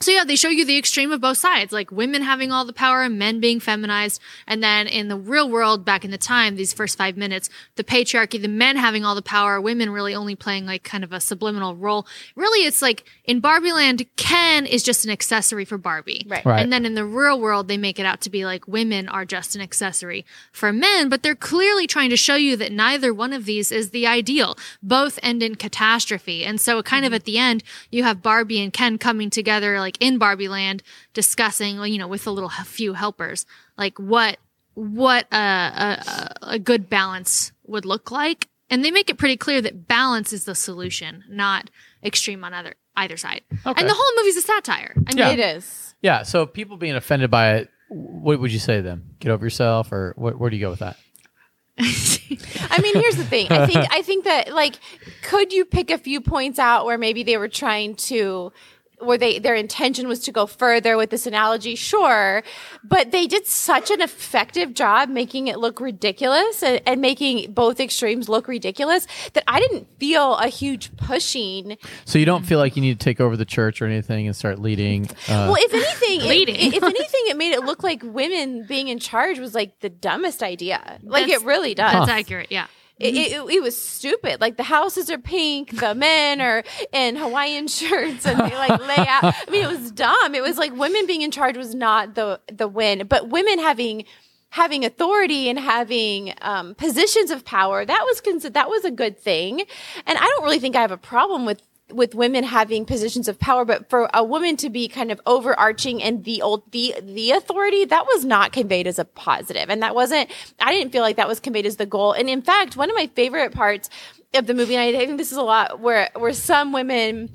so 0.00 0.10
yeah, 0.10 0.24
they 0.24 0.36
show 0.36 0.48
you 0.48 0.64
the 0.64 0.78
extreme 0.78 1.12
of 1.12 1.20
both 1.20 1.38
sides, 1.38 1.72
like 1.72 1.90
women 1.90 2.22
having 2.22 2.52
all 2.52 2.64
the 2.64 2.72
power, 2.72 3.02
and 3.02 3.18
men 3.18 3.40
being 3.40 3.60
feminized, 3.60 4.20
and 4.46 4.62
then 4.62 4.86
in 4.86 5.08
the 5.08 5.16
real 5.16 5.48
world, 5.48 5.84
back 5.84 6.04
in 6.04 6.10
the 6.10 6.18
time, 6.18 6.56
these 6.56 6.72
first 6.72 6.98
five 6.98 7.16
minutes, 7.16 7.48
the 7.76 7.84
patriarchy, 7.84 8.40
the 8.40 8.48
men 8.48 8.76
having 8.76 9.04
all 9.04 9.14
the 9.14 9.22
power, 9.22 9.60
women 9.60 9.90
really 9.90 10.14
only 10.14 10.34
playing 10.34 10.66
like 10.66 10.82
kind 10.82 11.04
of 11.04 11.12
a 11.12 11.20
subliminal 11.20 11.76
role. 11.76 12.06
Really, 12.34 12.66
it's 12.66 12.82
like 12.82 13.04
in 13.24 13.40
Barbie 13.40 13.72
Land, 13.72 14.04
Ken 14.16 14.66
is 14.66 14.82
just 14.82 15.04
an 15.04 15.10
accessory 15.10 15.64
for 15.64 15.78
Barbie, 15.78 16.26
Right. 16.26 16.44
Right. 16.44 16.62
And 16.62 16.72
then 16.72 16.84
in 16.86 16.94
the 16.94 17.04
real 17.04 17.40
world, 17.40 17.68
they 17.68 17.76
make 17.76 17.98
it 17.98 18.06
out 18.06 18.20
to 18.22 18.30
be 18.30 18.44
like 18.44 18.66
women 18.66 19.08
are 19.08 19.24
just 19.24 19.54
an 19.54 19.60
accessory 19.60 20.24
for 20.52 20.72
men, 20.72 21.08
but 21.08 21.22
they're 21.22 21.34
clearly 21.34 21.86
trying 21.86 22.10
to 22.10 22.16
show 22.16 22.34
you 22.34 22.56
that 22.56 22.72
neither 22.72 23.12
one 23.12 23.32
of 23.32 23.44
these 23.44 23.70
is 23.70 23.90
the 23.90 24.06
ideal. 24.06 24.56
Both 24.82 25.18
end 25.22 25.42
in 25.42 25.56
catastrophe, 25.56 26.44
and 26.44 26.60
so 26.60 26.82
kind 26.82 27.04
of 27.04 27.10
mm-hmm. 27.10 27.16
at 27.16 27.24
the 27.24 27.38
end, 27.38 27.62
you 27.90 28.02
have 28.02 28.22
Barbie 28.22 28.60
and 28.60 28.72
Ken 28.72 28.98
coming 28.98 29.30
together, 29.30 29.78
like 29.78 29.89
in 30.00 30.18
Barbie 30.18 30.48
Land, 30.48 30.82
discussing, 31.14 31.82
you 31.84 31.98
know, 31.98 32.08
with 32.08 32.26
a 32.26 32.30
little 32.30 32.48
few 32.50 32.92
helpers, 32.94 33.46
like 33.76 33.98
what 33.98 34.38
what 34.74 35.26
uh, 35.32 35.36
a, 35.36 36.04
a, 36.06 36.36
a 36.54 36.58
good 36.58 36.88
balance 36.88 37.52
would 37.66 37.84
look 37.84 38.10
like. 38.10 38.48
And 38.72 38.84
they 38.84 38.92
make 38.92 39.10
it 39.10 39.18
pretty 39.18 39.36
clear 39.36 39.60
that 39.62 39.88
balance 39.88 40.32
is 40.32 40.44
the 40.44 40.54
solution, 40.54 41.24
not 41.28 41.70
extreme 42.04 42.44
on 42.44 42.54
other 42.54 42.74
either 42.96 43.16
side. 43.16 43.42
Okay. 43.66 43.80
And 43.80 43.88
the 43.90 43.94
whole 43.94 44.10
movie's 44.16 44.36
a 44.36 44.42
satire. 44.42 44.92
I 44.96 45.14
mean, 45.14 45.18
Yeah. 45.18 45.30
It 45.30 45.40
is. 45.40 45.94
Yeah. 46.02 46.22
So 46.22 46.46
people 46.46 46.76
being 46.76 46.94
offended 46.94 47.30
by 47.30 47.54
it, 47.54 47.70
what 47.88 48.38
would 48.38 48.52
you 48.52 48.60
say 48.60 48.76
to 48.76 48.82
them? 48.82 49.16
Get 49.18 49.32
over 49.32 49.44
yourself, 49.44 49.90
or 49.90 50.14
wh- 50.16 50.40
where 50.40 50.50
do 50.50 50.56
you 50.56 50.62
go 50.64 50.70
with 50.70 50.78
that? 50.78 50.96
I 51.78 52.80
mean, 52.82 52.94
here's 52.94 53.16
the 53.16 53.24
thing. 53.24 53.50
I 53.50 53.66
think 53.66 53.86
I 53.90 54.02
think 54.02 54.24
that 54.24 54.52
like 54.54 54.76
could 55.22 55.52
you 55.52 55.64
pick 55.64 55.90
a 55.90 55.98
few 55.98 56.20
points 56.20 56.58
out 56.58 56.84
where 56.84 56.98
maybe 56.98 57.22
they 57.22 57.36
were 57.38 57.48
trying 57.48 57.94
to 57.96 58.52
where 59.00 59.18
they 59.18 59.38
their 59.38 59.54
intention 59.54 60.08
was 60.08 60.20
to 60.20 60.32
go 60.32 60.46
further 60.46 60.96
with 60.96 61.10
this 61.10 61.26
analogy, 61.26 61.74
sure. 61.74 62.42
But 62.84 63.10
they 63.10 63.26
did 63.26 63.46
such 63.46 63.90
an 63.90 64.00
effective 64.00 64.74
job 64.74 65.08
making 65.08 65.48
it 65.48 65.58
look 65.58 65.80
ridiculous 65.80 66.62
and, 66.62 66.80
and 66.86 67.00
making 67.00 67.52
both 67.52 67.80
extremes 67.80 68.28
look 68.28 68.48
ridiculous 68.48 69.06
that 69.34 69.44
I 69.46 69.60
didn't 69.60 69.86
feel 69.98 70.36
a 70.36 70.48
huge 70.48 70.96
pushing. 70.96 71.76
So 72.04 72.18
you 72.18 72.26
don't 72.26 72.44
feel 72.44 72.58
like 72.58 72.76
you 72.76 72.82
need 72.82 72.98
to 72.98 73.04
take 73.04 73.20
over 73.20 73.36
the 73.36 73.44
church 73.44 73.80
or 73.82 73.86
anything 73.86 74.26
and 74.26 74.36
start 74.36 74.58
leading. 74.58 75.06
Uh, 75.28 75.50
Well, 75.52 75.56
if 75.58 75.72
anything, 75.74 76.20
it, 76.30 76.48
if 76.74 76.82
anything, 76.82 77.20
it 77.26 77.36
made 77.36 77.52
it 77.52 77.64
look 77.64 77.82
like 77.82 78.02
women 78.02 78.66
being 78.66 78.88
in 78.88 78.98
charge 78.98 79.38
was 79.38 79.54
like 79.54 79.80
the 79.80 79.88
dumbest 79.90 80.42
idea. 80.42 80.98
Like 81.02 81.26
That's- 81.26 81.42
it 81.42 81.46
really 81.46 81.74
does. 81.74 81.92
That's 81.92 82.10
accurate. 82.10 82.48
Yeah. 82.50 82.66
It, 83.00 83.14
it, 83.14 83.50
it 83.50 83.62
was 83.62 83.80
stupid. 83.80 84.40
Like 84.40 84.58
the 84.58 84.62
houses 84.62 85.10
are 85.10 85.18
pink, 85.18 85.80
the 85.80 85.94
men 85.96 86.40
are 86.40 86.62
in 86.92 87.16
Hawaiian 87.16 87.66
shirts, 87.66 88.26
and 88.26 88.38
they 88.38 88.54
like 88.54 88.78
lay 88.80 89.06
out. 89.06 89.24
I 89.24 89.50
mean, 89.50 89.64
it 89.64 89.68
was 89.68 89.90
dumb. 89.90 90.34
It 90.34 90.42
was 90.42 90.58
like 90.58 90.76
women 90.76 91.06
being 91.06 91.22
in 91.22 91.30
charge 91.30 91.56
was 91.56 91.74
not 91.74 92.14
the 92.14 92.40
the 92.52 92.68
win, 92.68 93.06
but 93.06 93.30
women 93.30 93.58
having 93.58 94.04
having 94.50 94.84
authority 94.84 95.48
and 95.48 95.58
having 95.58 96.34
um, 96.42 96.74
positions 96.74 97.30
of 97.30 97.44
power 97.44 97.84
that 97.84 98.02
was 98.04 98.20
considered 98.20 98.54
that 98.54 98.68
was 98.68 98.84
a 98.84 98.90
good 98.90 99.18
thing. 99.18 99.62
And 100.06 100.18
I 100.18 100.26
don't 100.26 100.42
really 100.42 100.58
think 100.58 100.76
I 100.76 100.80
have 100.80 100.90
a 100.90 100.96
problem 100.96 101.46
with 101.46 101.62
with 101.92 102.14
women 102.14 102.44
having 102.44 102.84
positions 102.84 103.28
of 103.28 103.38
power, 103.38 103.64
but 103.64 103.88
for 103.90 104.08
a 104.14 104.24
woman 104.24 104.56
to 104.58 104.70
be 104.70 104.88
kind 104.88 105.10
of 105.10 105.20
overarching 105.26 106.02
and 106.02 106.24
the 106.24 106.42
old 106.42 106.70
the 106.72 106.94
the 107.02 107.32
authority, 107.32 107.84
that 107.84 108.06
was 108.06 108.24
not 108.24 108.52
conveyed 108.52 108.86
as 108.86 108.98
a 108.98 109.04
positive, 109.04 109.68
and 109.70 109.82
that 109.82 109.94
wasn't. 109.94 110.30
I 110.60 110.72
didn't 110.72 110.92
feel 110.92 111.02
like 111.02 111.16
that 111.16 111.28
was 111.28 111.40
conveyed 111.40 111.66
as 111.66 111.76
the 111.76 111.86
goal. 111.86 112.12
And 112.12 112.28
in 112.28 112.42
fact, 112.42 112.76
one 112.76 112.90
of 112.90 112.96
my 112.96 113.08
favorite 113.08 113.52
parts 113.52 113.90
of 114.34 114.46
the 114.46 114.54
movie, 114.54 114.76
and 114.76 114.96
I 114.96 115.06
think 115.06 115.18
this 115.18 115.32
is 115.32 115.38
a 115.38 115.42
lot 115.42 115.80
where 115.80 116.10
where 116.14 116.32
some 116.32 116.72
women. 116.72 117.30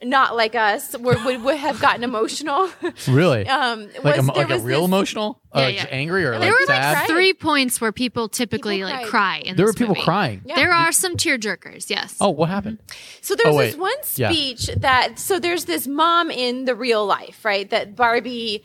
Not 0.00 0.36
like 0.36 0.54
us, 0.54 0.96
were, 0.96 1.16
would 1.24 1.42
would 1.42 1.56
have 1.56 1.80
gotten 1.80 2.04
emotional. 2.04 2.70
really? 3.08 3.48
um, 3.48 3.88
like 4.04 4.18
a, 4.18 4.22
like 4.22 4.46
there 4.48 4.56
a 4.58 4.60
real 4.60 4.80
this- 4.82 4.88
emotional? 4.88 5.40
Yeah, 5.54 5.60
or 5.60 5.64
like 5.64 5.74
yeah. 5.76 5.86
angry 5.90 6.24
or 6.24 6.38
There 6.38 6.50
like 6.50 6.60
were 6.60 6.66
sad? 6.66 6.92
like 6.98 7.08
three 7.08 7.32
points 7.34 7.80
where 7.80 7.90
people 7.90 8.28
typically 8.28 8.76
People 8.76 8.90
like 8.92 9.06
cry. 9.06 9.38
In 9.38 9.56
there 9.56 9.66
were 9.66 9.72
people 9.72 9.94
movie. 9.96 10.04
crying. 10.04 10.42
Yeah. 10.44 10.54
There 10.54 10.72
are 10.72 10.92
some 10.92 11.16
tear 11.16 11.36
jerkers. 11.36 11.90
Yes. 11.90 12.16
Oh, 12.20 12.28
what 12.30 12.48
happened? 12.48 12.78
So 13.22 13.34
there's 13.34 13.54
Oh, 13.54 13.58
this 13.58 13.74
wait. 13.74 13.80
one 13.80 13.96
Yeah. 14.14 14.30
speech 14.30 14.66
that 14.76 15.18
so 15.18 15.40
there's 15.40 15.64
this 15.64 15.88
mom 15.88 16.30
in 16.30 16.64
the 16.66 16.76
real 16.76 17.04
life, 17.04 17.44
right? 17.44 17.68
That 17.70 17.96
Barbie 17.96 18.62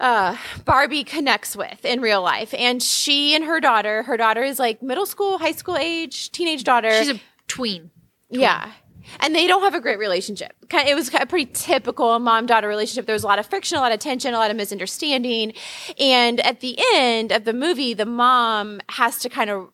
uh 0.00 0.36
Barbie 0.64 1.04
connects 1.04 1.54
with 1.54 1.84
in 1.84 2.00
real 2.00 2.22
life. 2.22 2.52
And 2.54 2.82
she 2.82 3.34
and 3.36 3.44
her 3.44 3.60
daughter, 3.60 4.02
her 4.04 4.16
daughter 4.16 4.42
is 4.42 4.58
like 4.58 4.82
middle 4.82 5.06
school, 5.06 5.38
high 5.38 5.52
school 5.52 5.76
age, 5.76 6.32
teenage 6.32 6.64
daughter. 6.64 6.90
She's 6.98 7.10
a 7.10 7.20
tween. 7.46 7.90
yeah. 8.30 8.72
And 9.18 9.34
they 9.34 9.46
don't 9.46 9.62
have 9.62 9.74
a 9.74 9.80
great 9.80 9.98
relationship. 9.98 10.52
It 10.72 10.94
was 10.94 11.12
a 11.12 11.26
pretty 11.26 11.50
typical 11.52 12.18
mom 12.20 12.46
daughter 12.46 12.68
relationship. 12.68 13.06
There 13.06 13.14
was 13.14 13.24
a 13.24 13.26
lot 13.26 13.38
of 13.38 13.46
friction, 13.46 13.76
a 13.76 13.80
lot 13.80 13.92
of 13.92 13.98
tension, 13.98 14.32
a 14.32 14.38
lot 14.38 14.50
of 14.50 14.56
misunderstanding. 14.56 15.52
And 15.98 16.40
at 16.40 16.60
the 16.60 16.78
end 16.94 17.32
of 17.32 17.44
the 17.44 17.52
movie, 17.52 17.92
the 17.94 18.06
mom 18.06 18.80
has 18.90 19.18
to 19.18 19.28
kind 19.28 19.50
of 19.50 19.70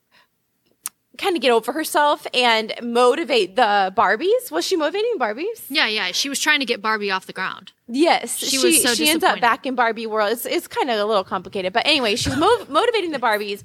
kind 1.19 1.37
of 1.37 1.43
get 1.43 1.51
over 1.51 1.73
herself 1.73 2.27
and 2.35 2.73
motivate 2.83 3.57
the 3.57 3.93
Barbies. 3.97 4.51
Was 4.51 4.65
she 4.65 4.77
motivating 4.77 5.17
Barbies? 5.19 5.65
Yeah, 5.69 5.87
yeah. 5.89 6.13
She 6.13 6.29
was 6.29 6.39
trying 6.41 6.61
to 6.61 6.67
get 6.67 6.81
Barbie 6.83 7.11
off 7.11 7.27
the 7.27 7.33
ground. 7.33 7.73
Yes, 7.89 8.39
She 8.39 8.47
she 8.59 8.59
was 8.59 8.83
so 8.83 8.95
she 8.95 9.09
ends 9.09 9.23
up 9.23 9.41
back 9.41 9.65
in 9.67 9.75
Barbie 9.77 10.07
world. 10.07 10.33
It's 10.33 10.45
it's 10.45 10.67
kind 10.67 10.91
of 10.91 10.99
a 10.99 11.05
little 11.05 11.23
complicated, 11.25 11.73
but 11.73 11.87
anyway, 11.87 12.17
she's 12.17 12.37
mo- 12.37 12.65
motivating 12.69 13.13
the 13.13 13.19
Barbies, 13.21 13.63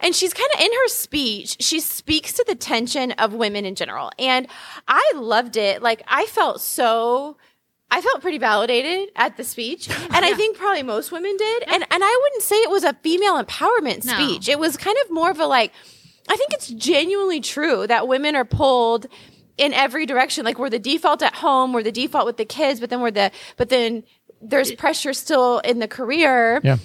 and 0.00 0.14
she's 0.14 0.34
kind 0.34 0.48
of 0.54 0.60
in 0.60 0.70
her 0.70 0.88
speech. 0.88 1.56
She 1.60 1.80
speaks 1.80 2.34
to 2.34 2.44
the 2.46 2.54
tension 2.54 3.12
of 3.12 3.32
women 3.32 3.64
in 3.64 3.74
general, 3.74 4.10
and 4.18 4.46
I 4.86 5.12
loved 5.14 5.56
it. 5.56 5.82
Like 5.82 6.02
I 6.06 6.26
felt 6.26 6.60
so. 6.60 7.36
I 7.90 8.00
felt 8.00 8.22
pretty 8.22 8.38
validated 8.38 9.10
at 9.16 9.36
the 9.36 9.44
speech, 9.44 9.88
and 10.14 10.24
I 10.24 10.34
think 10.34 10.56
probably 10.58 10.82
most 10.82 11.10
women 11.12 11.34
did. 11.36 11.62
And 11.64 11.82
and 11.90 12.02
I 12.04 12.20
wouldn't 12.24 12.42
say 12.42 12.56
it 12.56 12.70
was 12.70 12.84
a 12.84 12.92
female 13.02 13.42
empowerment 13.42 14.04
No. 14.04 14.12
speech. 14.14 14.48
It 14.50 14.58
was 14.58 14.76
kind 14.76 14.96
of 15.04 15.10
more 15.10 15.30
of 15.30 15.40
a 15.40 15.46
like. 15.46 15.72
I 16.28 16.36
think 16.36 16.52
it's 16.52 16.68
genuinely 16.68 17.40
true 17.40 17.86
that 17.86 18.08
women 18.08 18.36
are 18.36 18.44
pulled 18.44 19.06
in 19.58 19.72
every 19.72 20.06
direction. 20.06 20.44
Like 20.44 20.58
we're 20.58 20.70
the 20.70 20.78
default 20.78 21.22
at 21.22 21.34
home, 21.34 21.72
we're 21.72 21.82
the 21.82 21.92
default 21.92 22.26
with 22.26 22.36
the 22.36 22.44
kids, 22.44 22.80
but 22.80 22.90
then 22.90 23.00
we're 23.00 23.10
the 23.10 23.30
but 23.56 23.68
then 23.68 24.04
there's 24.40 24.72
pressure 24.72 25.12
still 25.12 25.58
in 25.60 25.78
the 25.78 25.88
career. 25.88 26.60
Yeah. 26.64 26.78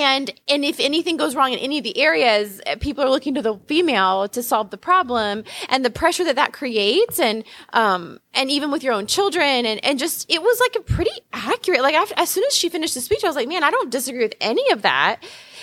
And 0.00 0.32
and 0.48 0.64
if 0.64 0.80
anything 0.80 1.16
goes 1.16 1.34
wrong 1.34 1.52
in 1.52 1.58
any 1.58 1.78
of 1.78 1.84
the 1.84 1.98
areas 1.98 2.60
uh, 2.66 2.76
people 2.76 3.04
are 3.04 3.10
looking 3.10 3.34
to 3.34 3.42
the 3.42 3.58
female 3.66 4.28
to 4.28 4.42
solve 4.42 4.70
the 4.70 4.78
problem. 4.78 5.44
And 5.68 5.84
the 5.84 5.90
pressure 5.90 6.24
that 6.24 6.36
that 6.36 6.52
creates 6.52 7.18
and 7.18 7.44
um 7.72 8.20
and 8.34 8.50
even 8.50 8.70
with 8.70 8.82
your 8.82 8.94
own 8.94 9.06
children 9.06 9.66
and 9.66 9.84
and 9.84 9.98
just 9.98 10.30
it 10.30 10.42
was 10.42 10.60
like 10.60 10.76
a 10.76 10.80
pretty 10.80 11.10
accurate 11.32 11.82
like 11.82 11.94
after, 11.94 12.14
as 12.16 12.30
soon 12.30 12.44
as 12.44 12.54
she 12.54 12.68
finished 12.68 12.94
the 12.94 13.00
speech 13.00 13.24
i 13.24 13.26
was 13.26 13.36
like 13.36 13.48
man 13.48 13.62
i 13.64 13.70
don't 13.70 13.90
disagree 13.90 14.22
with 14.22 14.34
any 14.40 14.70
of 14.70 14.82
that. 14.82 15.22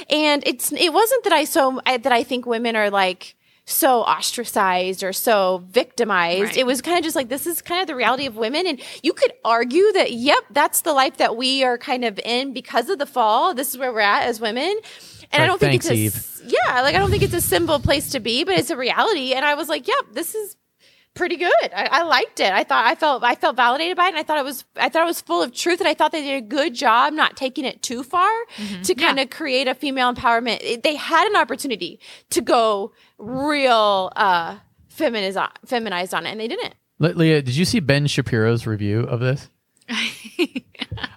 And 0.10 0.44
it's 0.46 0.72
it 0.72 0.94
wasn't 0.94 1.24
that 1.24 1.34
i 1.34 1.44
so 1.46 1.82
I, 1.86 1.98
that 1.98 2.12
i 2.12 2.24
think 2.24 2.46
women 2.46 2.76
are 2.76 2.90
like 2.90 3.36
so 3.70 4.02
ostracized 4.02 5.04
or 5.04 5.14
so 5.14 5.64
victimized. 5.70 6.42
Right. 6.42 6.58
It 6.58 6.66
was 6.66 6.82
kind 6.82 6.98
of 6.98 7.04
just 7.04 7.16
like 7.16 7.30
this 7.30 7.46
is 7.46 7.62
kind 7.62 7.82
of 7.82 7.88
the 7.88 7.96
reality 7.96 8.26
of 8.26 8.36
women. 8.36 8.66
And 8.68 8.82
you 9.04 9.14
could 9.14 9.34
argue 9.46 9.92
that, 9.94 10.12
yep, 10.12 10.44
that's 10.52 10.82
the 10.82 10.94
life 10.94 11.18
that 11.18 11.38
we 11.38 11.64
are 11.64 11.78
kind 11.78 12.04
of 12.04 12.20
in 12.26 12.54
because 12.54 12.90
of 12.90 13.00
the 13.00 13.06
fall. 13.06 13.54
This 13.54 13.70
is 13.70 13.78
where 13.78 13.94
we're 13.94 14.00
at 14.00 14.24
as 14.24 14.40
women. 14.40 14.76
And 15.32 15.44
I 15.44 15.46
don't 15.46 15.60
think 15.60 15.84
Thanks, 15.84 15.86
it's 15.86 16.42
a, 16.42 16.46
Eve. 16.46 16.54
yeah, 16.66 16.82
like 16.82 16.96
I 16.96 16.98
don't 16.98 17.12
think 17.12 17.22
it's 17.22 17.36
a 17.36 17.42
simple 17.42 17.80
place 17.80 18.12
to 18.12 18.20
be, 18.20 18.44
but 18.44 18.56
it's 18.56 18.72
a 18.72 18.78
reality. 18.78 19.34
And 19.34 19.46
I 19.46 19.54
was 19.54 19.70
like, 19.70 19.88
yep, 19.88 20.06
this 20.14 20.34
is 20.34 20.56
pretty 21.20 21.36
good. 21.36 21.52
I, 21.76 21.88
I 21.92 22.02
liked 22.04 22.40
it. 22.40 22.52
I 22.52 22.64
thought 22.64 22.86
I 22.86 22.96
felt 22.96 23.24
I 23.24 23.36
felt 23.36 23.56
validated 23.56 23.96
by 23.96 24.06
it, 24.06 24.10
and 24.10 24.18
I 24.18 24.24
thought 24.24 24.40
it 24.40 24.44
was 24.46 24.66
I 24.76 24.90
thought 24.90 25.04
it 25.04 25.06
was 25.06 25.22
full 25.22 25.44
of 25.44 25.54
truth, 25.54 25.80
and 25.80 25.88
I 25.88 25.94
thought 25.94 26.12
they 26.12 26.24
did 26.24 26.44
a 26.44 26.48
good 26.48 26.74
job 26.74 27.14
not 27.14 27.38
taking 27.38 27.66
it 27.66 27.84
too 27.84 28.02
far 28.04 28.32
to 28.84 28.96
kind 28.96 29.20
of 29.20 29.30
create 29.30 29.68
a 29.68 29.76
female 29.76 30.12
empowerment. 30.14 30.60
It- 30.62 30.82
they 30.84 30.96
had 30.96 31.28
an 31.28 31.36
opportunity 31.36 32.00
to 32.32 32.42
go 32.42 32.94
real 33.20 34.12
uh 34.16 34.58
feminized 34.88 35.38
feminized 35.66 36.14
on 36.16 36.26
it, 36.26 36.32
and 36.32 36.40
they 36.40 36.48
didn't. 36.48 36.74
Le- 37.00 37.10
Leah, 37.10 37.42
did 37.42 37.56
you 37.56 37.66
see 37.66 37.80
Ben 37.80 38.08
Shapiro's 38.08 38.66
review 38.66 39.02
of 39.02 39.20
this? 39.20 39.50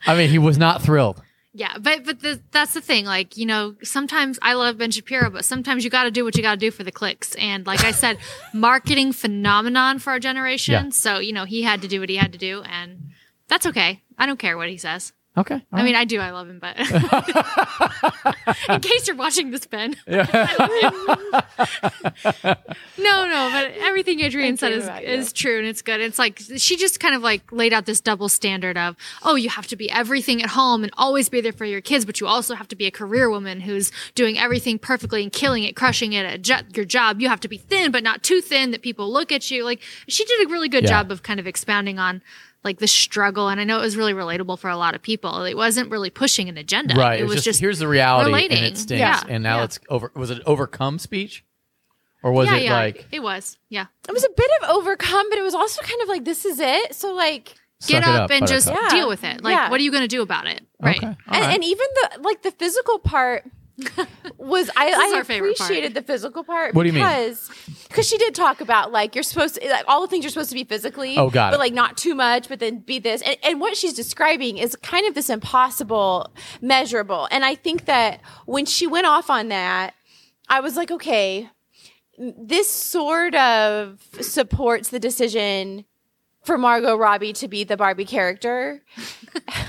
I 0.07 0.17
mean, 0.17 0.31
he 0.31 0.39
was 0.39 0.59
not 0.59 0.83
thrilled. 0.83 1.23
Yeah, 1.55 1.77
but 1.79 2.05
but 2.05 2.21
the, 2.21 2.41
that's 2.51 2.73
the 2.73 2.81
thing. 2.81 3.05
Like 3.05 3.37
you 3.37 3.45
know, 3.45 3.75
sometimes 3.83 4.39
I 4.41 4.55
love 4.55 4.79
Ben 4.79 4.91
Shapiro, 4.91 5.31
but 5.31 5.45
sometimes 5.45 5.85
you 5.85 5.91
got 5.91 6.05
to 6.05 6.11
do 6.11 6.25
what 6.25 6.37
you 6.37 6.43
got 6.43 6.55
to 6.55 6.61
do 6.61 6.71
for 6.71 6.83
the 6.83 6.93
clicks. 6.93 7.35
And 7.35 7.67
like 7.67 7.85
I 7.85 7.91
said, 7.91 8.19
marketing 8.55 9.13
phenomenon 9.13 9.99
for 9.99 10.11
our 10.11 10.19
generation. 10.19 10.87
Yeah. 10.87 10.91
So 10.91 11.19
you 11.19 11.33
know, 11.33 11.45
he 11.45 11.63
had 11.63 11.83
to 11.83 11.89
do 11.89 12.01
what 12.01 12.09
he 12.09 12.17
had 12.17 12.33
to 12.33 12.39
do, 12.39 12.63
and 12.63 13.11
that's 13.49 13.67
okay. 13.67 14.03
I 14.17 14.25
don't 14.25 14.39
care 14.39 14.57
what 14.57 14.71
he 14.71 14.79
says. 14.79 15.13
Okay. 15.35 15.55
all 15.55 15.79
I 15.81 15.83
mean, 15.83 15.95
I 15.95 16.05
do. 16.05 16.21
I 16.21 16.31
love 16.31 16.47
him, 16.49 16.59
but 16.59 16.77
in 18.69 18.81
case 18.83 19.07
you're 19.07 19.17
watching 19.17 19.51
this, 19.51 19.67
Ben. 19.67 19.97
Yeah. 20.07 20.37
no, 22.99 23.27
no, 23.27 23.51
but 23.53 23.73
everything 23.81 24.23
Adrienne 24.23 24.57
said 24.57 24.73
is 24.73 24.89
is 25.03 25.33
true 25.33 25.59
and 25.59 25.67
it's 25.67 25.83
good. 25.83 26.01
It's 26.01 26.19
like 26.19 26.41
she 26.57 26.77
just 26.77 27.01
kind 27.01 27.15
of 27.15 27.23
like 27.23 27.51
laid 27.53 27.73
out 27.73 27.87
this 27.87 28.01
double 28.01 28.29
standard 28.29 28.77
of, 28.77 28.97
oh, 29.23 29.35
you 29.35 29.49
have 29.49 29.67
to 29.69 29.77
be 29.77 29.91
everything 29.91 30.43
at 30.43 30.51
home 30.51 30.83
and 30.83 30.93
always 30.97 31.29
be 31.29 31.41
there 31.41 31.53
for 31.53 31.65
your 31.65 31.81
kids, 31.81 32.05
but 32.05 32.21
you 32.21 32.27
also 32.27 32.55
have 32.55 32.69
to 32.69 32.77
be 32.77 32.87
a 32.87 32.91
career 32.91 33.31
woman 33.31 33.61
who's 33.61 33.91
doing 34.15 34.39
everything 34.39 34.79
perfectly 34.79 35.23
and 35.23 35.33
killing 35.33 35.65
it, 35.65 35.77
crushing 35.77 36.13
it 36.13 36.27
at 36.27 36.43
jo- 36.43 36.61
your 36.75 36.85
job. 36.85 37.21
You 37.21 37.29
have 37.29 37.41
to 37.41 37.49
be 37.49 37.57
thin, 37.59 37.91
but 37.91 38.03
not 38.03 38.23
too 38.23 38.41
thin 38.41 38.71
that 38.73 38.83
people 38.83 39.11
look 39.11 39.33
at 39.33 39.51
you. 39.51 39.65
Like 39.65 39.81
she 40.09 40.25
did 40.25 40.47
a 40.47 40.51
really 40.51 40.69
good 40.69 40.85
Yeah. 40.85 40.91
job 40.91 41.11
of 41.11 41.23
kind 41.23 41.41
of 41.41 41.47
expounding 41.47 41.99
on 41.99 42.23
like 42.65 42.79
the 42.79 42.87
struggle, 42.87 43.49
and 43.49 43.61
I 43.61 43.65
know 43.65 43.79
it 43.79 43.83
was 43.83 43.97
really 43.97 44.15
relatable 44.15 44.59
for 44.59 44.71
a 44.71 44.77
lot 44.77 44.95
of 44.95 45.03
people. 45.03 45.45
It 45.45 45.57
wasn't 45.57 45.91
really 45.91 46.11
pushing 46.11 46.49
an 46.49 46.57
agenda. 46.57 46.95
right. 46.95 47.21
It 47.21 47.25
was 47.25 47.43
just, 47.43 47.59
here's 47.61 47.79
the 47.81 47.89
reality, 47.89 48.29
relating. 48.31 48.59
and 48.59 48.67
it 48.67 48.79
stinks. 48.79 49.01
Yeah. 49.01 49.23
And 49.29 49.43
now 49.43 49.59
Yeah. 49.59 49.65
it's 49.65 49.81
over. 49.89 50.13
Was 50.15 50.31
it 50.31 50.43
overcome 50.47 50.99
speech, 50.99 51.45
or 52.23 52.31
was 52.33 52.47
yeah, 52.49 52.57
it 52.57 52.63
yeah, 52.65 52.75
like 52.77 53.07
it 53.11 53.21
was, 53.23 53.59
yeah. 53.69 53.87
It 54.09 54.13
was 54.13 54.25
a 54.25 54.31
bit 54.37 54.51
of 54.63 54.71
overcome, 54.71 55.29
but 55.29 55.39
it 55.39 55.43
was 55.43 55.55
also 55.55 55.83
kind 55.83 56.01
of 56.03 56.09
like 56.09 56.25
this 56.25 56.45
is 56.45 56.61
it. 56.61 56.95
So 56.95 57.13
like 57.15 57.55
Get 57.89 58.05
suck 58.05 58.15
it 58.15 58.21
up, 58.21 58.31
and 58.31 58.47
just 58.47 58.69
Yeah. 58.69 58.89
deal 58.91 59.09
with 59.09 59.25
it. 59.25 59.43
Like, 59.43 59.55
Yeah. 59.57 59.69
what 59.69 59.81
are 59.81 59.83
you 59.83 59.91
going 59.91 60.03
to 60.05 60.09
do 60.09 60.23
about 60.23 60.47
it? 60.47 60.65
Right. 60.81 60.99
Okay. 60.99 61.07
and, 61.07 61.17
right. 61.29 61.55
and 61.55 61.65
even 61.65 61.87
the 61.95 62.21
like 62.23 62.43
the 62.43 62.53
physical 62.53 63.01
part 63.01 63.45
was 64.39 64.69
I, 64.77 64.91
I 64.91 65.17
our 65.17 65.25
part. 65.25 65.31
appreciated 65.39 65.95
the 65.95 66.03
physical 66.03 66.45
part 66.45 66.75
What 66.75 66.83
do 66.83 66.89
you 66.89 66.93
mean? 66.93 67.03
because 67.05 67.51
because 67.89 68.07
she 68.09 68.19
did 68.19 68.35
talk 68.35 68.61
about 68.61 68.93
like 68.93 69.15
you're 69.15 69.23
supposed 69.23 69.55
to 69.61 69.67
like 69.69 69.85
all 69.89 70.03
the 70.03 70.09
things 70.09 70.25
you're 70.25 70.31
supposed 70.31 70.51
to 70.51 70.55
be 70.55 70.65
physically 70.65 71.17
Oh, 71.17 71.31
got 71.31 71.51
but 71.53 71.59
like 71.59 71.73
not 71.73 71.97
too 71.97 72.15
much 72.15 72.49
but 72.49 72.59
then 72.61 72.81
be 72.81 72.99
this 72.99 73.23
and, 73.23 73.37
and 73.43 73.61
what 73.61 73.77
she's 73.77 73.95
describing 73.95 74.59
is 74.59 74.77
kind 74.77 75.07
of 75.07 75.15
this 75.15 75.31
impossible 75.31 76.33
measurable 76.61 77.29
and 77.31 77.45
I 77.45 77.55
think 77.55 77.87
that 77.87 78.21
when 78.47 78.67
she 78.67 78.87
went 78.87 79.07
off 79.07 79.31
on 79.31 79.49
that 79.49 79.95
I 80.49 80.61
was 80.61 80.77
like 80.77 80.91
okay 80.91 81.49
this 82.19 82.71
sort 82.71 83.35
of 83.35 84.01
supports 84.21 84.91
the 84.91 84.99
decision 85.01 85.87
for 86.45 86.59
Margot 86.59 86.97
Robbie 86.97 87.33
to 87.35 87.49
be 87.49 87.65
the 87.65 87.77
Barbie 87.77 88.05
character 88.05 88.83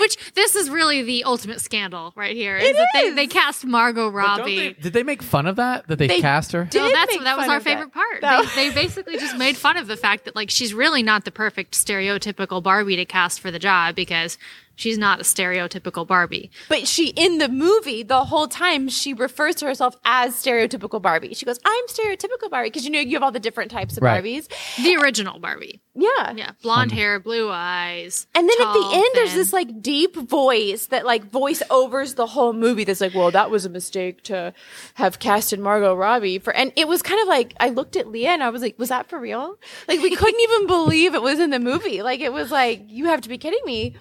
Which 0.00 0.32
this 0.34 0.54
is 0.56 0.70
really 0.70 1.02
the 1.02 1.24
ultimate 1.24 1.60
scandal 1.60 2.12
right 2.16 2.34
here. 2.36 2.56
Is 2.56 2.70
It 2.70 2.76
that 2.76 3.02
is. 3.04 3.10
They, 3.10 3.14
they 3.14 3.26
cast 3.26 3.64
Margot 3.64 4.08
Robbie. 4.08 4.56
they- 4.56 4.72
did 4.74 4.92
they 4.92 5.02
make 5.02 5.22
fun 5.22 5.46
of 5.46 5.56
that? 5.56 5.86
That 5.88 5.98
they, 5.98 6.06
They 6.06 6.20
cast 6.20 6.52
her? 6.52 6.64
did. 6.64 6.78
no, 6.80 6.90
that's 6.90 7.12
make 7.12 7.24
that 7.24 7.36
was 7.36 7.46
fun 7.46 7.50
our 7.52 7.56
of 7.58 7.64
that. 7.64 7.70
favorite 7.70 7.92
part. 7.92 8.22
No. 8.22 8.44
They, 8.54 8.68
they 8.70 8.74
basically 8.74 9.18
just 9.18 9.36
made 9.36 9.56
fun 9.56 9.76
of 9.76 9.86
the 9.86 9.96
fact 9.96 10.24
that 10.24 10.34
like 10.36 10.50
she's 10.50 10.72
really 10.74 11.02
not 11.02 11.24
the 11.24 11.30
perfect 11.30 11.74
stereotypical 11.74 12.62
Barbie 12.62 12.96
to 12.96 13.04
cast 13.04 13.40
for 13.40 13.50
the 13.50 13.58
job 13.58 13.94
because 13.94 14.38
she's 14.76 14.98
not 14.98 15.20
a 15.20 15.24
stereotypical 15.24 16.06
Barbie. 16.06 16.50
But 16.68 16.86
she, 16.86 17.08
in 17.10 17.38
the 17.38 17.48
movie, 17.48 18.02
the 18.02 18.24
whole 18.24 18.48
time, 18.48 18.88
she 18.88 19.14
refers 19.14 19.54
to 19.56 19.66
herself 19.66 19.96
as 20.04 20.34
stereotypical 20.34 21.00
Barbie. 21.00 21.34
She 21.34 21.46
goes, 21.46 21.58
I'm 21.64 21.86
stereotypical 21.86 22.50
Barbie. 22.50 22.70
Because 22.70 22.84
you 22.84 22.90
know, 22.90 23.00
you 23.00 23.16
have 23.16 23.22
all 23.22 23.32
the 23.32 23.40
different 23.40 23.70
types 23.70 23.96
of 23.96 24.02
Right. 24.02 24.22
Barbies. 24.22 24.48
The 24.82 24.96
original 24.96 25.38
Barbie. 25.38 25.80
Yeah. 25.94 26.32
Yeah, 26.34 26.52
blonde 26.62 26.92
hair, 26.92 27.20
blue 27.20 27.50
eyes. 27.50 28.26
And 28.34 28.48
then 28.48 28.56
at 28.60 28.72
the 28.72 28.80
tall, 28.80 28.94
end, 28.94 29.06
there's 29.14 29.34
this 29.34 29.52
like 29.52 29.82
deep 29.82 30.16
voice 30.16 30.86
that 30.86 31.04
like 31.04 31.24
voice 31.30 31.62
overs 31.70 32.14
the 32.14 32.26
whole 32.26 32.52
movie. 32.52 32.84
That's 32.84 33.00
like, 33.00 33.14
well, 33.14 33.30
that 33.30 33.50
was 33.50 33.64
a 33.64 33.68
mistake 33.70 34.22
to 34.24 34.54
have 34.94 35.18
casted 35.18 35.60
Margot 35.60 35.94
Robbie 35.94 36.38
for. 36.38 36.54
And 36.54 36.72
it 36.76 36.88
was 36.88 37.02
kind 37.02 37.20
of 37.20 37.28
like 37.28 37.54
I 37.60 37.68
looked 37.68 37.96
at 37.96 38.08
Leah 38.08 38.30
and 38.30 38.42
I 38.42 38.48
was 38.50 38.62
like, 38.62 38.78
was 38.78 38.88
that 38.88 39.08
for 39.08 39.18
real? 39.18 39.58
Like 39.86 40.00
we 40.00 40.16
couldn't 40.16 40.40
even 40.50 40.66
believe 40.66 41.14
it 41.14 41.22
was 41.22 41.38
in 41.38 41.50
the 41.50 41.60
movie. 41.60 42.02
Like 42.02 42.20
it 42.20 42.32
was 42.32 42.50
like, 42.50 42.84
you 42.88 43.06
have 43.06 43.20
to 43.22 43.28
be 43.28 43.38
kidding 43.38 43.60
me. 43.64 43.96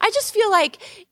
I 0.00 0.10
just 0.10 0.32
feel 0.34 0.50
like. 0.50 1.06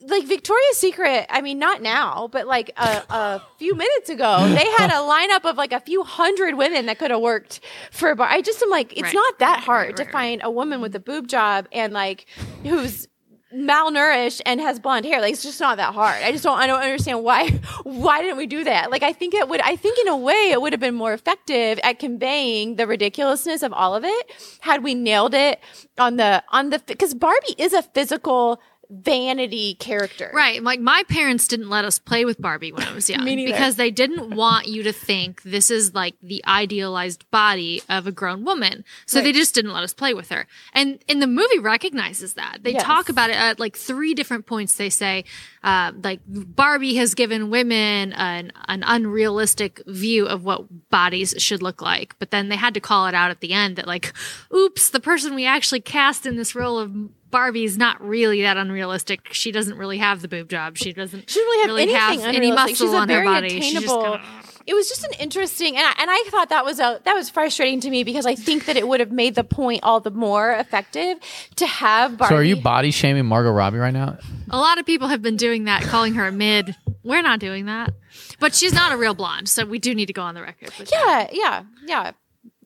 Like 0.00 0.26
Victoria's 0.26 0.76
Secret, 0.76 1.26
I 1.28 1.40
mean, 1.42 1.58
not 1.58 1.82
now, 1.82 2.28
but 2.30 2.46
like 2.46 2.70
a, 2.76 3.02
a 3.10 3.42
few 3.58 3.74
minutes 3.74 4.08
ago, 4.08 4.46
they 4.48 4.64
had 4.78 4.90
a 4.90 5.02
lineup 5.02 5.44
of 5.44 5.56
like 5.56 5.72
a 5.72 5.80
few 5.80 6.04
hundred 6.04 6.54
women 6.56 6.86
that 6.86 7.00
could 7.00 7.10
have 7.10 7.20
worked 7.20 7.58
for 7.90 8.12
a 8.12 8.16
bar. 8.16 8.28
I 8.30 8.40
just 8.40 8.62
am 8.62 8.70
like, 8.70 8.92
it's 8.92 9.02
Right. 9.02 9.14
not 9.14 9.38
that 9.40 9.56
Right, 9.56 9.64
hard 9.64 9.86
right, 9.88 9.96
to 9.96 10.04
right, 10.04 10.12
find 10.12 10.40
a 10.44 10.52
woman 10.52 10.80
with 10.80 10.94
a 10.94 11.00
boob 11.00 11.26
job 11.26 11.66
and 11.72 11.92
like 11.92 12.26
who's 12.62 13.08
malnourished 13.54 14.42
and 14.44 14.60
has 14.60 14.78
blonde 14.78 15.06
hair. 15.06 15.20
Like 15.20 15.32
it's 15.32 15.42
just 15.42 15.60
not 15.60 15.78
that 15.78 15.94
hard. 15.94 16.22
I 16.22 16.32
just 16.32 16.44
don't 16.44 16.58
I 16.58 16.66
don't 16.66 16.82
understand 16.82 17.22
why 17.22 17.50
why 17.82 18.20
didn't 18.20 18.36
we 18.36 18.46
do 18.46 18.64
that? 18.64 18.90
Like 18.90 19.02
I 19.02 19.12
think 19.12 19.34
it 19.34 19.48
would 19.48 19.60
I 19.62 19.76
think 19.76 19.98
in 19.98 20.08
a 20.08 20.16
way 20.16 20.50
it 20.50 20.60
would 20.60 20.72
have 20.72 20.80
been 20.80 20.94
more 20.94 21.12
effective 21.12 21.78
at 21.82 21.98
conveying 21.98 22.76
the 22.76 22.86
ridiculousness 22.86 23.62
of 23.62 23.72
all 23.72 23.94
of 23.94 24.04
it 24.04 24.58
had 24.60 24.82
we 24.82 24.94
nailed 24.94 25.34
it 25.34 25.60
on 25.98 26.16
the 26.16 26.42
on 26.50 26.70
the 26.70 26.78
cuz 26.78 27.14
Barbie 27.14 27.54
is 27.56 27.72
a 27.72 27.82
physical 27.82 28.60
vanity 28.90 29.74
character. 29.74 30.30
Right. 30.32 30.62
Like 30.62 30.80
my 30.80 31.02
parents 31.08 31.46
didn't 31.46 31.68
let 31.68 31.84
us 31.84 31.98
play 31.98 32.24
with 32.24 32.40
Barbie 32.40 32.72
when 32.72 32.84
I 32.84 32.94
was 32.94 33.08
young 33.10 33.24
because 33.24 33.76
they 33.76 33.90
didn't 33.90 34.34
want 34.34 34.66
you 34.66 34.82
to 34.84 34.92
think 34.92 35.42
this 35.42 35.70
is 35.70 35.94
like 35.94 36.14
the 36.22 36.42
idealized 36.46 37.30
body 37.30 37.82
of 37.88 38.06
a 38.06 38.12
grown 38.12 38.44
woman. 38.44 38.84
So 39.06 39.20
they 39.20 39.32
just 39.32 39.54
didn't 39.54 39.72
let 39.72 39.82
us 39.84 39.92
play 39.92 40.14
with 40.14 40.30
her. 40.30 40.46
And 40.72 40.98
and 41.08 41.20
the 41.20 41.26
movie 41.26 41.58
recognizes 41.58 42.34
that. 42.34 42.58
They 42.62 42.72
Yes. 42.72 42.82
talk 42.84 43.08
about 43.08 43.30
it 43.30 43.36
at 43.36 43.58
like 43.58 43.76
three 43.76 44.14
different 44.14 44.46
points. 44.46 44.76
They 44.76 44.90
say 44.90 45.24
uh, 45.62 45.92
like 46.02 46.20
Barbie 46.26 46.94
has 46.96 47.14
given 47.14 47.50
women 47.50 48.12
an 48.14 48.52
an 48.68 48.82
unrealistic 48.86 49.82
view 49.86 50.26
of 50.26 50.44
what 50.44 50.88
bodies 50.90 51.34
should 51.38 51.62
look 51.62 51.82
like. 51.82 52.18
But 52.18 52.30
then 52.30 52.48
they 52.48 52.56
had 52.56 52.74
to 52.74 52.80
call 52.80 53.06
it 53.06 53.14
out 53.14 53.30
at 53.30 53.40
the 53.40 53.52
end 53.52 53.76
that 53.76 53.86
like, 53.86 54.12
oops, 54.54 54.90
the 54.90 55.00
person 55.00 55.34
we 55.34 55.44
actually 55.46 55.80
cast 55.80 56.24
in 56.26 56.36
this 56.36 56.54
role 56.54 56.78
of 56.78 56.94
Barbie 57.30 57.64
is 57.64 57.76
not 57.76 58.00
really 58.00 58.42
that 58.42 58.56
unrealistic. 58.56 59.32
She 59.32 59.52
doesn't 59.52 59.76
really 59.76 59.98
have 59.98 60.22
the 60.22 60.28
boob 60.28 60.48
job. 60.48 60.76
She 60.78 60.92
doesn't 60.92 61.28
She 61.30 61.40
doesn't 61.40 61.66
really 61.68 61.92
have 61.92 62.12
anything 62.12 62.26
any 62.26 62.36
unrealistic. 62.48 62.70
muscle 62.72 62.86
She's 62.86 62.94
a 62.94 62.96
on 62.96 63.08
her 63.08 63.14
very 63.14 63.26
body. 63.26 63.48
She's 63.60 63.72
just 63.74 63.84
attainable. 63.86 64.02
kinda- 64.18 64.26
it 64.66 64.74
was 64.74 64.86
just 64.86 65.02
an 65.02 65.12
interesting, 65.18 65.78
and 65.78 65.86
I, 65.86 65.94
and 65.98 66.10
I 66.10 66.24
thought 66.28 66.50
that 66.50 66.62
was 66.62 66.78
a 66.78 67.00
that 67.04 67.14
was 67.14 67.30
frustrating 67.30 67.80
to 67.80 67.88
me 67.90 68.04
because 68.04 68.26
I 68.26 68.34
think 68.34 68.66
that 68.66 68.76
it 68.76 68.86
would 68.86 69.00
have 69.00 69.10
made 69.10 69.34
the 69.34 69.42
point 69.44 69.80
all 69.82 69.98
the 70.00 70.10
more 70.10 70.52
effective 70.52 71.16
to 71.56 71.66
have 71.66 72.18
Barbie. 72.18 72.34
So 72.34 72.38
are 72.38 72.42
you 72.44 72.56
body 72.56 72.90
shaming 72.90 73.24
Margot 73.24 73.50
Robbie 73.50 73.78
right 73.78 73.94
now? 73.94 74.18
a 74.50 74.58
lot 74.58 74.78
of 74.78 74.84
people 74.84 75.08
have 75.08 75.22
been 75.22 75.36
doing 75.38 75.64
that, 75.64 75.82
calling 75.84 76.14
her 76.14 76.26
a 76.26 76.32
mid. 76.32 76.76
We're 77.02 77.22
not 77.22 77.40
doing 77.40 77.64
that, 77.64 77.94
but 78.40 78.54
she's 78.54 78.74
not 78.74 78.92
a 78.92 78.98
real 78.98 79.14
blonde, 79.14 79.48
so 79.48 79.64
we 79.64 79.78
do 79.78 79.94
need 79.94 80.06
to 80.06 80.12
go 80.12 80.20
on 80.22 80.34
the 80.34 80.42
record. 80.42 80.70
With 80.78 80.90
that. 80.90 81.32
Yeah, 81.32 81.40
yeah, 81.40 81.62
yeah. 81.86 82.10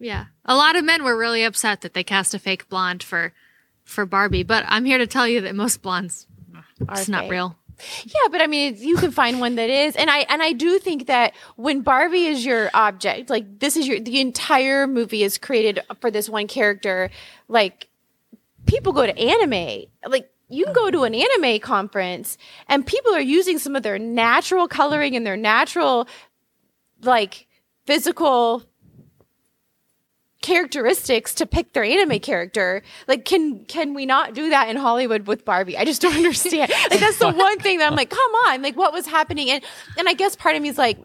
yeah. 0.00 0.24
A 0.44 0.56
lot 0.56 0.74
of 0.74 0.84
men 0.84 1.04
were 1.04 1.16
really 1.16 1.44
upset 1.44 1.82
that 1.82 1.94
they 1.94 2.02
cast 2.02 2.34
a 2.34 2.40
fake 2.40 2.68
blonde 2.68 3.04
for 3.04 3.32
for 3.84 4.06
Barbie, 4.06 4.42
but 4.42 4.64
I'm 4.68 4.84
here 4.84 4.98
to 4.98 5.06
tell 5.06 5.26
you 5.26 5.42
that 5.42 5.54
most 5.54 5.82
blondes 5.82 6.26
it's 6.90 7.08
not 7.08 7.22
fake. 7.22 7.30
real. 7.30 7.56
Yeah, 8.04 8.28
but 8.30 8.40
I 8.40 8.46
mean, 8.46 8.76
you 8.78 8.96
can 8.96 9.10
find 9.10 9.40
one 9.40 9.56
that 9.56 9.68
is, 9.68 9.96
and 9.96 10.08
I 10.08 10.18
and 10.28 10.42
I 10.42 10.52
do 10.52 10.78
think 10.78 11.06
that 11.06 11.34
when 11.56 11.80
Barbie 11.80 12.26
is 12.26 12.44
your 12.44 12.70
object, 12.74 13.28
like 13.28 13.58
this 13.58 13.76
is 13.76 13.88
your 13.88 13.98
the 13.98 14.20
entire 14.20 14.86
movie 14.86 15.22
is 15.22 15.38
created 15.38 15.80
for 16.00 16.10
this 16.10 16.28
one 16.28 16.46
character. 16.46 17.10
Like 17.48 17.88
people 18.66 18.92
go 18.92 19.06
to 19.06 19.18
anime, 19.18 19.86
like 20.06 20.30
you 20.48 20.64
can 20.66 20.74
go 20.74 20.90
to 20.90 21.04
an 21.04 21.14
anime 21.14 21.60
conference 21.60 22.36
and 22.68 22.86
people 22.86 23.14
are 23.14 23.20
using 23.20 23.58
some 23.58 23.74
of 23.74 23.82
their 23.82 23.98
natural 23.98 24.68
coloring 24.68 25.16
and 25.16 25.26
their 25.26 25.36
natural 25.36 26.06
like 27.02 27.46
physical 27.86 28.62
characteristics 30.42 31.34
to 31.34 31.46
pick 31.46 31.72
their 31.72 31.84
anime 31.84 32.18
character. 32.20 32.82
Like, 33.08 33.24
can 33.24 33.64
can 33.66 33.94
we 33.94 34.04
not 34.06 34.34
do 34.34 34.50
that 34.50 34.68
in 34.68 34.76
Hollywood 34.76 35.26
with 35.26 35.44
Barbie? 35.44 35.76
I 35.78 35.84
just 35.84 36.02
don't 36.02 36.14
understand. 36.22 36.70
like, 36.90 37.00
that's 37.00 37.18
the 37.18 37.30
one 37.32 37.58
thing 37.60 37.78
that 37.78 37.90
I'm 37.90 37.96
like, 37.96 38.10
come 38.10 38.32
on, 38.48 38.62
like, 38.62 38.76
what 38.76 38.92
was 38.92 39.06
happening? 39.06 39.50
And 39.50 39.62
and 39.98 40.08
I 40.08 40.12
guess 40.14 40.36
part 40.36 40.56
of 40.56 40.62
me 40.62 40.68
is 40.68 40.78
like, 40.78 40.98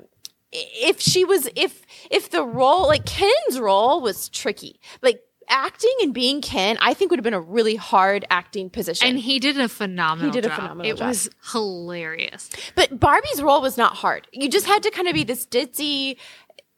if 0.51 1.00
she 1.00 1.24
was, 1.25 1.48
if 1.56 1.82
if 2.12 2.29
the 2.32 2.44
role, 2.44 2.88
like 2.88 3.06
Ken's 3.06 3.60
role, 3.60 4.01
was 4.01 4.29
tricky, 4.29 4.79
like. 5.01 5.22
Acting 5.50 5.94
and 6.01 6.13
being 6.13 6.41
Ken, 6.41 6.77
I 6.82 6.94
think 6.94 7.10
would 7.10 7.20
have 7.20 7.24
been 7.24 7.34
a 7.34 7.39
really 7.39 7.77
hard 7.77 8.25
acting 8.29 8.70
position. 8.70 9.08
And 9.08 9.17
he 9.17 9.39
did 9.39 9.58
a 9.58 9.70
phenomenal 9.70 10.29
He 10.29 10.41
did 10.41 10.46
a 10.46 10.53
phenomenal 10.53 10.84
job. 10.84 10.98
phenomenal 10.98 10.98
It 10.98 10.98
job. 10.98 11.08
was 11.08 11.29
hilarious. 11.53 12.50
but 12.75 13.00
Barbie's 13.00 13.41
role 13.41 13.62
was 13.62 13.77
not 13.77 13.96
hard. 13.96 14.27
You 14.34 14.50
just 14.50 14.65
had 14.65 14.84
to 14.84 14.91
kind 14.91 15.08
of 15.08 15.13
be 15.13 15.24
this 15.24 15.46
ditzy, 15.46 16.17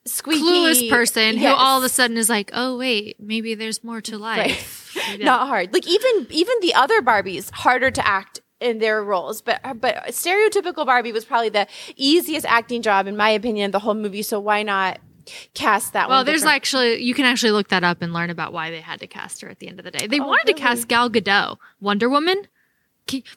squeaky, 0.10 0.44
Clueless 0.44 0.90
person 0.90 1.38
who 1.38 1.48
all 1.48 1.78
of 1.80 1.84
a 1.84 1.90
sudden 1.90 2.18
is 2.18 2.30
like, 2.30 2.52
oh, 2.54 2.78
wait, 2.78 3.18
maybe 3.20 3.56
there's 3.56 3.84
more 3.84 4.02
to 4.02 4.18
life. 4.18 4.76
Yeah. 5.18 5.26
not 5.26 5.48
hard. 5.48 5.72
Like 5.74 5.88
even 5.88 6.28
even 6.30 6.56
the 6.62 6.74
other 6.74 7.02
Barbies 7.02 7.52
harder 7.52 7.90
to 7.90 8.06
act 8.08 8.42
in 8.60 8.80
their 8.80 9.02
roles, 9.04 9.42
but 9.42 9.62
but 9.80 9.96
stereotypical 10.08 10.86
Barbie 10.86 11.12
was 11.12 11.26
probably 11.26 11.50
the 11.50 11.68
easiest 11.96 12.46
acting 12.46 12.82
job 12.82 13.08
in 13.08 13.16
my 13.16 13.30
opinion 13.30 13.72
the 13.72 13.80
whole 13.80 13.94
movie. 13.94 14.22
So 14.24 14.40
why 14.40 14.62
not 14.64 15.00
cast 15.54 15.94
that 15.94 16.10
one? 16.10 16.18
Well, 16.18 16.24
there's 16.26 16.42
different? 16.42 16.56
actually 16.56 17.04
you 17.04 17.14
can 17.14 17.26
actually 17.26 17.52
look 17.52 17.70
that 17.70 17.84
up 17.84 18.02
and 18.02 18.14
learn 18.14 18.30
about 18.30 18.52
why 18.52 18.72
they 18.72 18.82
had 18.82 19.00
to 19.00 19.08
cast 19.08 19.42
her 19.42 19.50
at 19.50 19.60
the 19.60 19.68
end 19.68 19.80
of 19.80 19.86
the 19.86 19.92
day. 19.92 20.06
They 20.08 20.20
Oh, 20.20 20.28
wanted 20.28 20.48
to 20.48 20.54
cast 20.54 20.88
Gal 20.88 21.10
Gadot, 21.10 21.58
Wonder 21.80 22.10
Woman, 22.10 22.48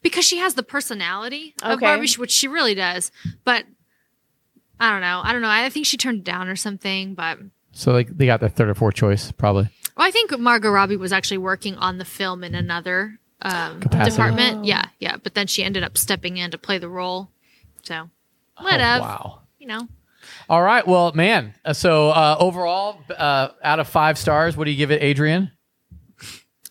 because 0.02 0.24
she 0.24 0.38
has 0.38 0.54
the 0.54 0.62
personality 0.62 1.54
of 1.62 1.72
Okay. 1.72 1.86
Barbie, 1.86 2.12
which 2.16 2.30
she 2.32 2.48
really 2.48 2.74
does. 2.74 3.12
But 3.44 3.64
I 4.80 4.90
don't 4.90 5.00
know. 5.00 5.20
I 5.22 5.32
don't 5.32 5.42
know. 5.42 5.48
I 5.48 5.68
think 5.70 5.86
she 5.86 5.96
turned 5.96 6.18
it 6.18 6.24
down 6.24 6.48
or 6.48 6.56
something. 6.56 7.14
But 7.14 7.38
So 7.72 7.92
like 7.92 8.08
they 8.16 8.26
got 8.26 8.40
their 8.40 8.48
third 8.48 8.68
or 8.68 8.74
fourth 8.74 8.94
choice 8.94 9.30
probably. 9.32 9.68
well, 9.96 10.06
I 10.06 10.10
think 10.10 10.36
Margot 10.38 10.70
Robbie 10.70 10.96
was 10.96 11.12
actually 11.12 11.38
working 11.38 11.76
on 11.76 11.98
the 11.98 12.04
film 12.04 12.42
in 12.44 12.54
another 12.54 13.18
um, 13.42 13.80
Capacity. 13.80 14.10
department. 14.16 14.64
Yeah, 14.64 14.84
yeah. 14.98 15.16
But 15.22 15.34
then 15.34 15.46
she 15.46 15.62
ended 15.64 15.82
up 15.82 15.96
stepping 15.98 16.36
in 16.36 16.50
to 16.52 16.58
play 16.58 16.78
the 16.78 16.88
role. 16.88 17.30
So 17.82 18.08
Oh, 18.58 18.64
whatever. 18.64 19.02
wow. 19.02 19.42
You 19.58 19.66
know. 19.68 19.88
All 20.48 20.62
right. 20.62 20.86
Well, 20.86 21.12
man. 21.12 21.54
uh, 21.64 21.72
So 21.72 22.10
uh, 22.10 22.36
overall, 22.38 23.00
uh, 23.16 23.48
out 23.62 23.80
of 23.80 23.88
five 23.88 24.18
stars, 24.18 24.56
what 24.56 24.64
do 24.64 24.70
you 24.70 24.76
give 24.76 24.90
it, 24.90 25.02
Adrienne? 25.02 25.50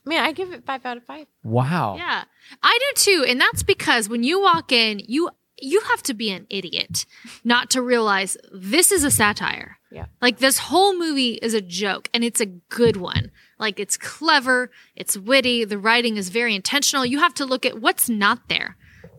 man, 0.05 0.23
I 0.23 0.31
give 0.31 0.51
it 0.51 0.65
five 0.65 0.85
out 0.85 0.97
of 0.97 1.03
five. 1.03 1.27
Wow. 1.43 1.95
Yeah, 1.97 2.23
I 2.63 2.79
do 2.79 3.01
too, 3.01 3.25
and 3.27 3.39
that's 3.39 3.63
because 3.63 4.09
when 4.09 4.23
you 4.23 4.41
walk 4.41 4.71
in, 4.71 4.99
you 5.07 5.29
you 5.61 5.81
have 5.91 6.01
to 6.03 6.13
be 6.13 6.29
an 6.31 6.47
idiot 6.49 7.05
not 7.43 7.69
to 7.71 7.81
realize 7.81 8.37
this 8.51 8.91
is 8.91 9.03
a 9.03 9.11
satire. 9.11 9.77
Yeah. 9.91 10.05
Like 10.21 10.39
this 10.39 10.57
whole 10.57 10.97
movie 10.97 11.33
is 11.33 11.53
a 11.53 11.61
joke, 11.61 12.09
and 12.13 12.23
it's 12.23 12.39
a 12.39 12.45
good 12.45 12.95
one. 12.97 13.31
Like 13.59 13.79
it's 13.79 13.97
clever, 13.97 14.71
it's 14.95 15.17
witty, 15.17 15.65
the 15.65 15.77
writing 15.77 16.17
is 16.17 16.29
very 16.29 16.55
intentional. 16.55 17.05
You 17.05 17.19
have 17.19 17.33
to 17.35 17.45
look 17.45 17.65
at 17.65 17.79
what's 17.81 18.07
not 18.09 18.47
there. 18.49 18.77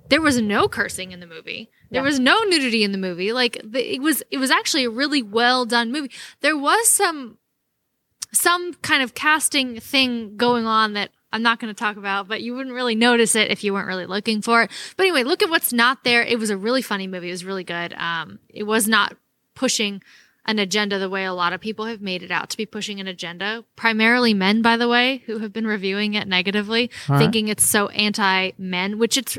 There 0.09 0.21
was 0.23 0.41
no 0.41 0.69
cursing 0.69 1.13
in 1.13 1.21
the 1.21 1.27
movie. 1.27 1.71
There 1.91 2.01
Yeah. 2.03 2.07
was 2.09 2.19
no 2.19 2.43
nudity 2.45 2.85
in 2.85 2.93
the 2.93 2.99
movie. 2.99 3.33
Like 3.33 3.61
the, 3.63 3.95
it 3.95 4.01
was, 4.03 4.23
it 4.31 4.39
was 4.39 4.51
actually 4.51 4.85
a 4.85 4.91
really 4.91 5.23
well 5.23 5.65
done 5.67 5.93
movie. 5.93 6.11
There 6.41 6.57
was 6.57 6.89
some 6.89 7.39
some 8.35 8.73
kind 8.75 9.03
of 9.03 9.15
casting 9.15 9.79
thing 9.79 10.37
going 10.39 10.65
on 10.67 10.95
that 10.95 11.11
I'm 11.33 11.43
not 11.43 11.59
going 11.61 11.73
to 11.73 11.79
talk 11.79 11.97
about, 11.97 12.29
but 12.29 12.43
you 12.43 12.55
wouldn't 12.55 12.75
really 12.75 12.95
notice 12.95 13.35
it 13.35 13.51
if 13.51 13.65
you 13.65 13.73
weren't 13.73 13.87
really 13.87 14.07
looking 14.07 14.43
for 14.43 14.63
it. 14.63 14.71
But 14.97 15.05
anyway, 15.05 15.25
look 15.25 15.43
at 15.43 15.51
what's 15.51 15.73
not 15.73 16.05
there. 16.05 16.23
It 16.23 16.39
was 16.39 16.51
a 16.51 16.57
really 16.57 16.83
funny 16.83 17.07
movie. 17.07 17.29
It 17.29 17.33
was 17.33 17.45
really 17.45 17.65
good. 17.65 17.95
Um, 17.95 18.39
it 18.49 18.65
was 18.65 18.87
not 18.87 19.17
pushing 19.55 20.03
an 20.45 20.59
agenda 20.59 20.99
the 20.99 21.09
way 21.09 21.25
a 21.25 21.33
lot 21.33 21.53
of 21.53 21.61
people 21.61 21.87
have 21.87 22.01
made 22.01 22.23
it 22.23 22.31
out 22.31 22.51
to 22.51 22.57
be 22.57 22.67
pushing 22.67 23.01
an 23.01 23.07
agenda. 23.07 23.65
Primarily 23.77 24.35
men, 24.35 24.61
by 24.61 24.77
the 24.77 24.89
way, 24.89 25.23
who 25.27 25.39
have 25.39 25.53
been 25.53 25.67
reviewing 25.67 26.15
it 26.15 26.27
negatively, 26.27 26.91
All 27.09 27.15
right. 27.15 27.23
thinking 27.23 27.49
it's 27.49 27.65
so 27.65 27.89
anti 27.89 28.51
men, 28.59 28.99
which 28.99 29.17
it's 29.17 29.39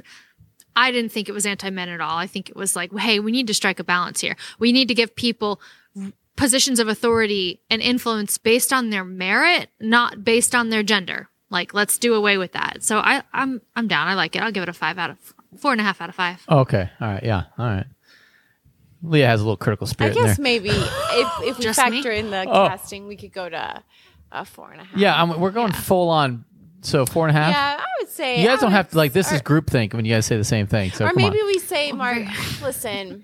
I 0.75 0.91
didn't 0.91 1.11
think 1.11 1.29
it 1.29 1.33
was 1.33 1.45
anti 1.45 1.69
men 1.69 1.89
at 1.89 2.01
all. 2.01 2.17
I 2.17 2.25
think 2.25 2.49
it 2.49 2.55
was 2.55 2.75
like, 2.75 2.97
hey, 2.97 3.19
we 3.19 3.31
need 3.31 3.47
to 3.47 3.53
strike 3.53 3.79
a 3.79 3.83
balance 3.83 4.21
here. 4.21 4.35
We 4.59 4.71
need 4.71 4.87
to 4.87 4.95
give 4.95 5.15
people 5.15 5.61
positions 6.35 6.79
of 6.79 6.87
authority 6.87 7.61
and 7.69 7.81
influence 7.81 8.37
based 8.37 8.73
on 8.73 8.89
their 8.89 9.03
merit, 9.03 9.69
not 9.79 10.23
based 10.23 10.55
on 10.55 10.69
their 10.69 10.83
gender. 10.83 11.29
Like, 11.53 11.73
let's 11.73 11.97
do 11.97 12.15
away 12.15 12.37
with 12.37 12.51
that. 12.51 12.83
So 12.83 12.97
I, 12.97 13.23
I'm 13.31 13.61
I'm 13.75 13.87
down. 13.87 14.07
I 14.09 14.15
like 14.15 14.35
it. 14.35 14.41
I'll 14.41 14.51
give 14.51 14.63
it 14.63 14.69
a 14.69 14.73
five 14.73 14.97
out 14.97 15.11
of 15.11 15.17
four 15.59 15.71
and 15.71 15.79
a 15.79 15.83
half 15.85 16.01
out 16.01 16.09
of 16.09 16.15
five. 16.15 16.43
Oh, 16.49 16.59
okay. 16.59 16.89
All 16.99 17.07
right. 17.07 17.23
Yeah. 17.23 17.43
All 17.57 17.65
right. 17.65 17.85
Leah 19.03 19.27
has 19.27 19.39
a 19.39 19.43
little 19.43 19.57
critical 19.57 19.85
I 19.87 19.91
spirit 19.91 20.17
in 20.17 20.23
guess 20.23 20.37
there. 20.37 20.43
maybe 20.43 20.69
if 20.71 21.27
if 21.43 21.57
we 21.59 21.63
Just 21.63 21.79
factor 21.79 22.09
me? 22.09 22.17
in 22.19 22.31
the 22.31 22.45
Oh. 22.49 22.67
casting, 22.67 23.07
we 23.07 23.15
could 23.15 23.31
go 23.33 23.47
to 23.49 23.83
a 24.31 24.43
four 24.45 24.71
and 24.71 24.81
a 24.81 24.83
half. 24.83 24.97
Yeah. 24.97 25.21
I'm, 25.21 25.39
we're 25.39 25.51
going 25.51 25.71
full 25.71 26.09
on. 26.09 26.45
So 26.81 27.05
four 27.05 27.27
and 27.29 27.37
a 27.37 27.39
half. 27.39 27.51
yeah, 27.53 27.77
I 27.79 27.85
would 28.01 28.09
say 28.09 28.41
You 28.41 28.47
guys 28.47 28.57
I 28.57 28.61
don't 28.61 28.71
would- 28.71 28.75
have 28.75 28.89
to 28.89 28.97
like 28.97 29.13
this 29.13 29.31
or, 29.31 29.35
is 29.35 29.41
groupthink 29.41 29.93
when 29.93 30.03
you 30.03 30.13
guys 30.15 30.25
say 30.25 30.35
the 30.35 30.43
same 30.43 30.67
thing. 30.67 30.91
So 30.91 31.05
Or 31.05 31.09
come 31.09 31.15
maybe 31.17 31.39
on. 31.39 31.47
we 31.47 31.59
say, 31.59 31.91
Mark, 32.03 32.23
listen, 32.61 33.23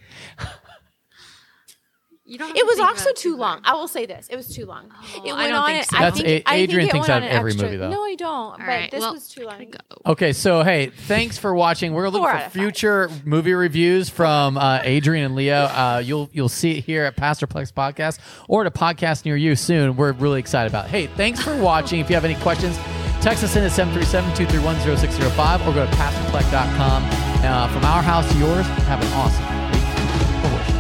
You 2.30 2.38
don't. 2.38 2.56
it 2.56 2.66
was 2.66 2.80
also 2.80 3.12
too 3.14 3.36
long. 3.36 3.62
I 3.64 3.74
will 3.74 3.88
say 3.88 4.06
this: 4.06 4.28
it 4.30 4.36
was 4.36 4.48
too 4.48 4.66
long. 4.66 4.86
it 5.26 5.32
I 5.32 5.36
went 5.36 5.50
don't 5.50 5.54
on. 5.56 5.66
think 5.68 5.82
it- 5.82 5.90
so. 5.90 5.98
I 5.98 6.02
That's 6.02 6.18
think, 6.22 6.28
A- 6.28 6.50
I 6.50 6.54
think 6.58 6.70
Adrienne 6.70 6.88
it 6.88 6.92
thinks 6.92 7.08
went 7.08 7.24
out 7.24 7.30
of 7.30 7.36
every 7.36 7.52
extra- 7.52 7.66
movie, 7.68 7.78
though. 7.78 7.90
No, 7.90 8.04
I 8.04 8.16
don't. 8.16 8.30
All 8.30 8.56
but 8.58 8.68
right. 8.68 8.92
this 8.92 9.02
well, 9.02 9.14
was 9.14 9.28
too 9.28 9.46
long. 9.46 9.74
Okay, 10.06 10.32
so 10.34 10.64
hey, 10.64 10.88
thanks 10.88 11.38
for 11.38 11.54
watching. 11.56 11.94
We're 11.94 12.10
looking 12.10 12.28
for 12.28 12.32
out 12.34 12.44
five. 12.44 12.52
future 12.54 13.10
movie 13.26 13.54
reviews 13.54 14.10
from 14.10 14.58
uh, 14.58 14.80
Adrienne 14.86 15.26
and 15.26 15.36
Leo. 15.36 15.56
Uh, 15.64 16.02
you'll 16.06 16.30
you'll 16.32 16.50
see 16.50 16.78
it 16.78 16.84
here 16.86 17.04
at 17.06 17.16
Pastor 17.16 17.48
Plek's 17.48 17.72
Podcast 17.72 18.20
or 18.48 18.62
at 18.62 18.68
a 18.68 18.72
podcast 18.72 19.26
near 19.26 19.36
you 19.36 19.56
soon. 19.56 19.96
We're 19.96 20.12
really 20.14 20.40
excited 20.40 20.70
about. 20.72 20.86
it. 20.86 20.92
Hey, 20.92 21.08
thanks 21.08 21.42
for 21.42 21.56
watching. 21.58 22.00
If 22.00 22.10
you 22.10 22.16
have 22.16 22.26
any 22.26 22.36
questions, 22.36 22.78
text 23.22 23.44
us 23.44 23.56
in 23.56 23.64
at 23.64 23.72
737-231-0605 23.72 25.68
or 25.68 25.74
go 25.74 25.86
to 25.86 25.92
pastorplex.com. 25.94 27.04
Uh, 27.42 27.68
from 27.70 27.84
our 27.86 28.02
house 28.04 28.30
to 28.32 28.38
yours, 28.38 28.66
have 28.68 29.02
an 29.02 29.08
awesome 29.14 29.46
week. 29.72 30.44
Or 30.46 30.56
worship. 30.58 30.76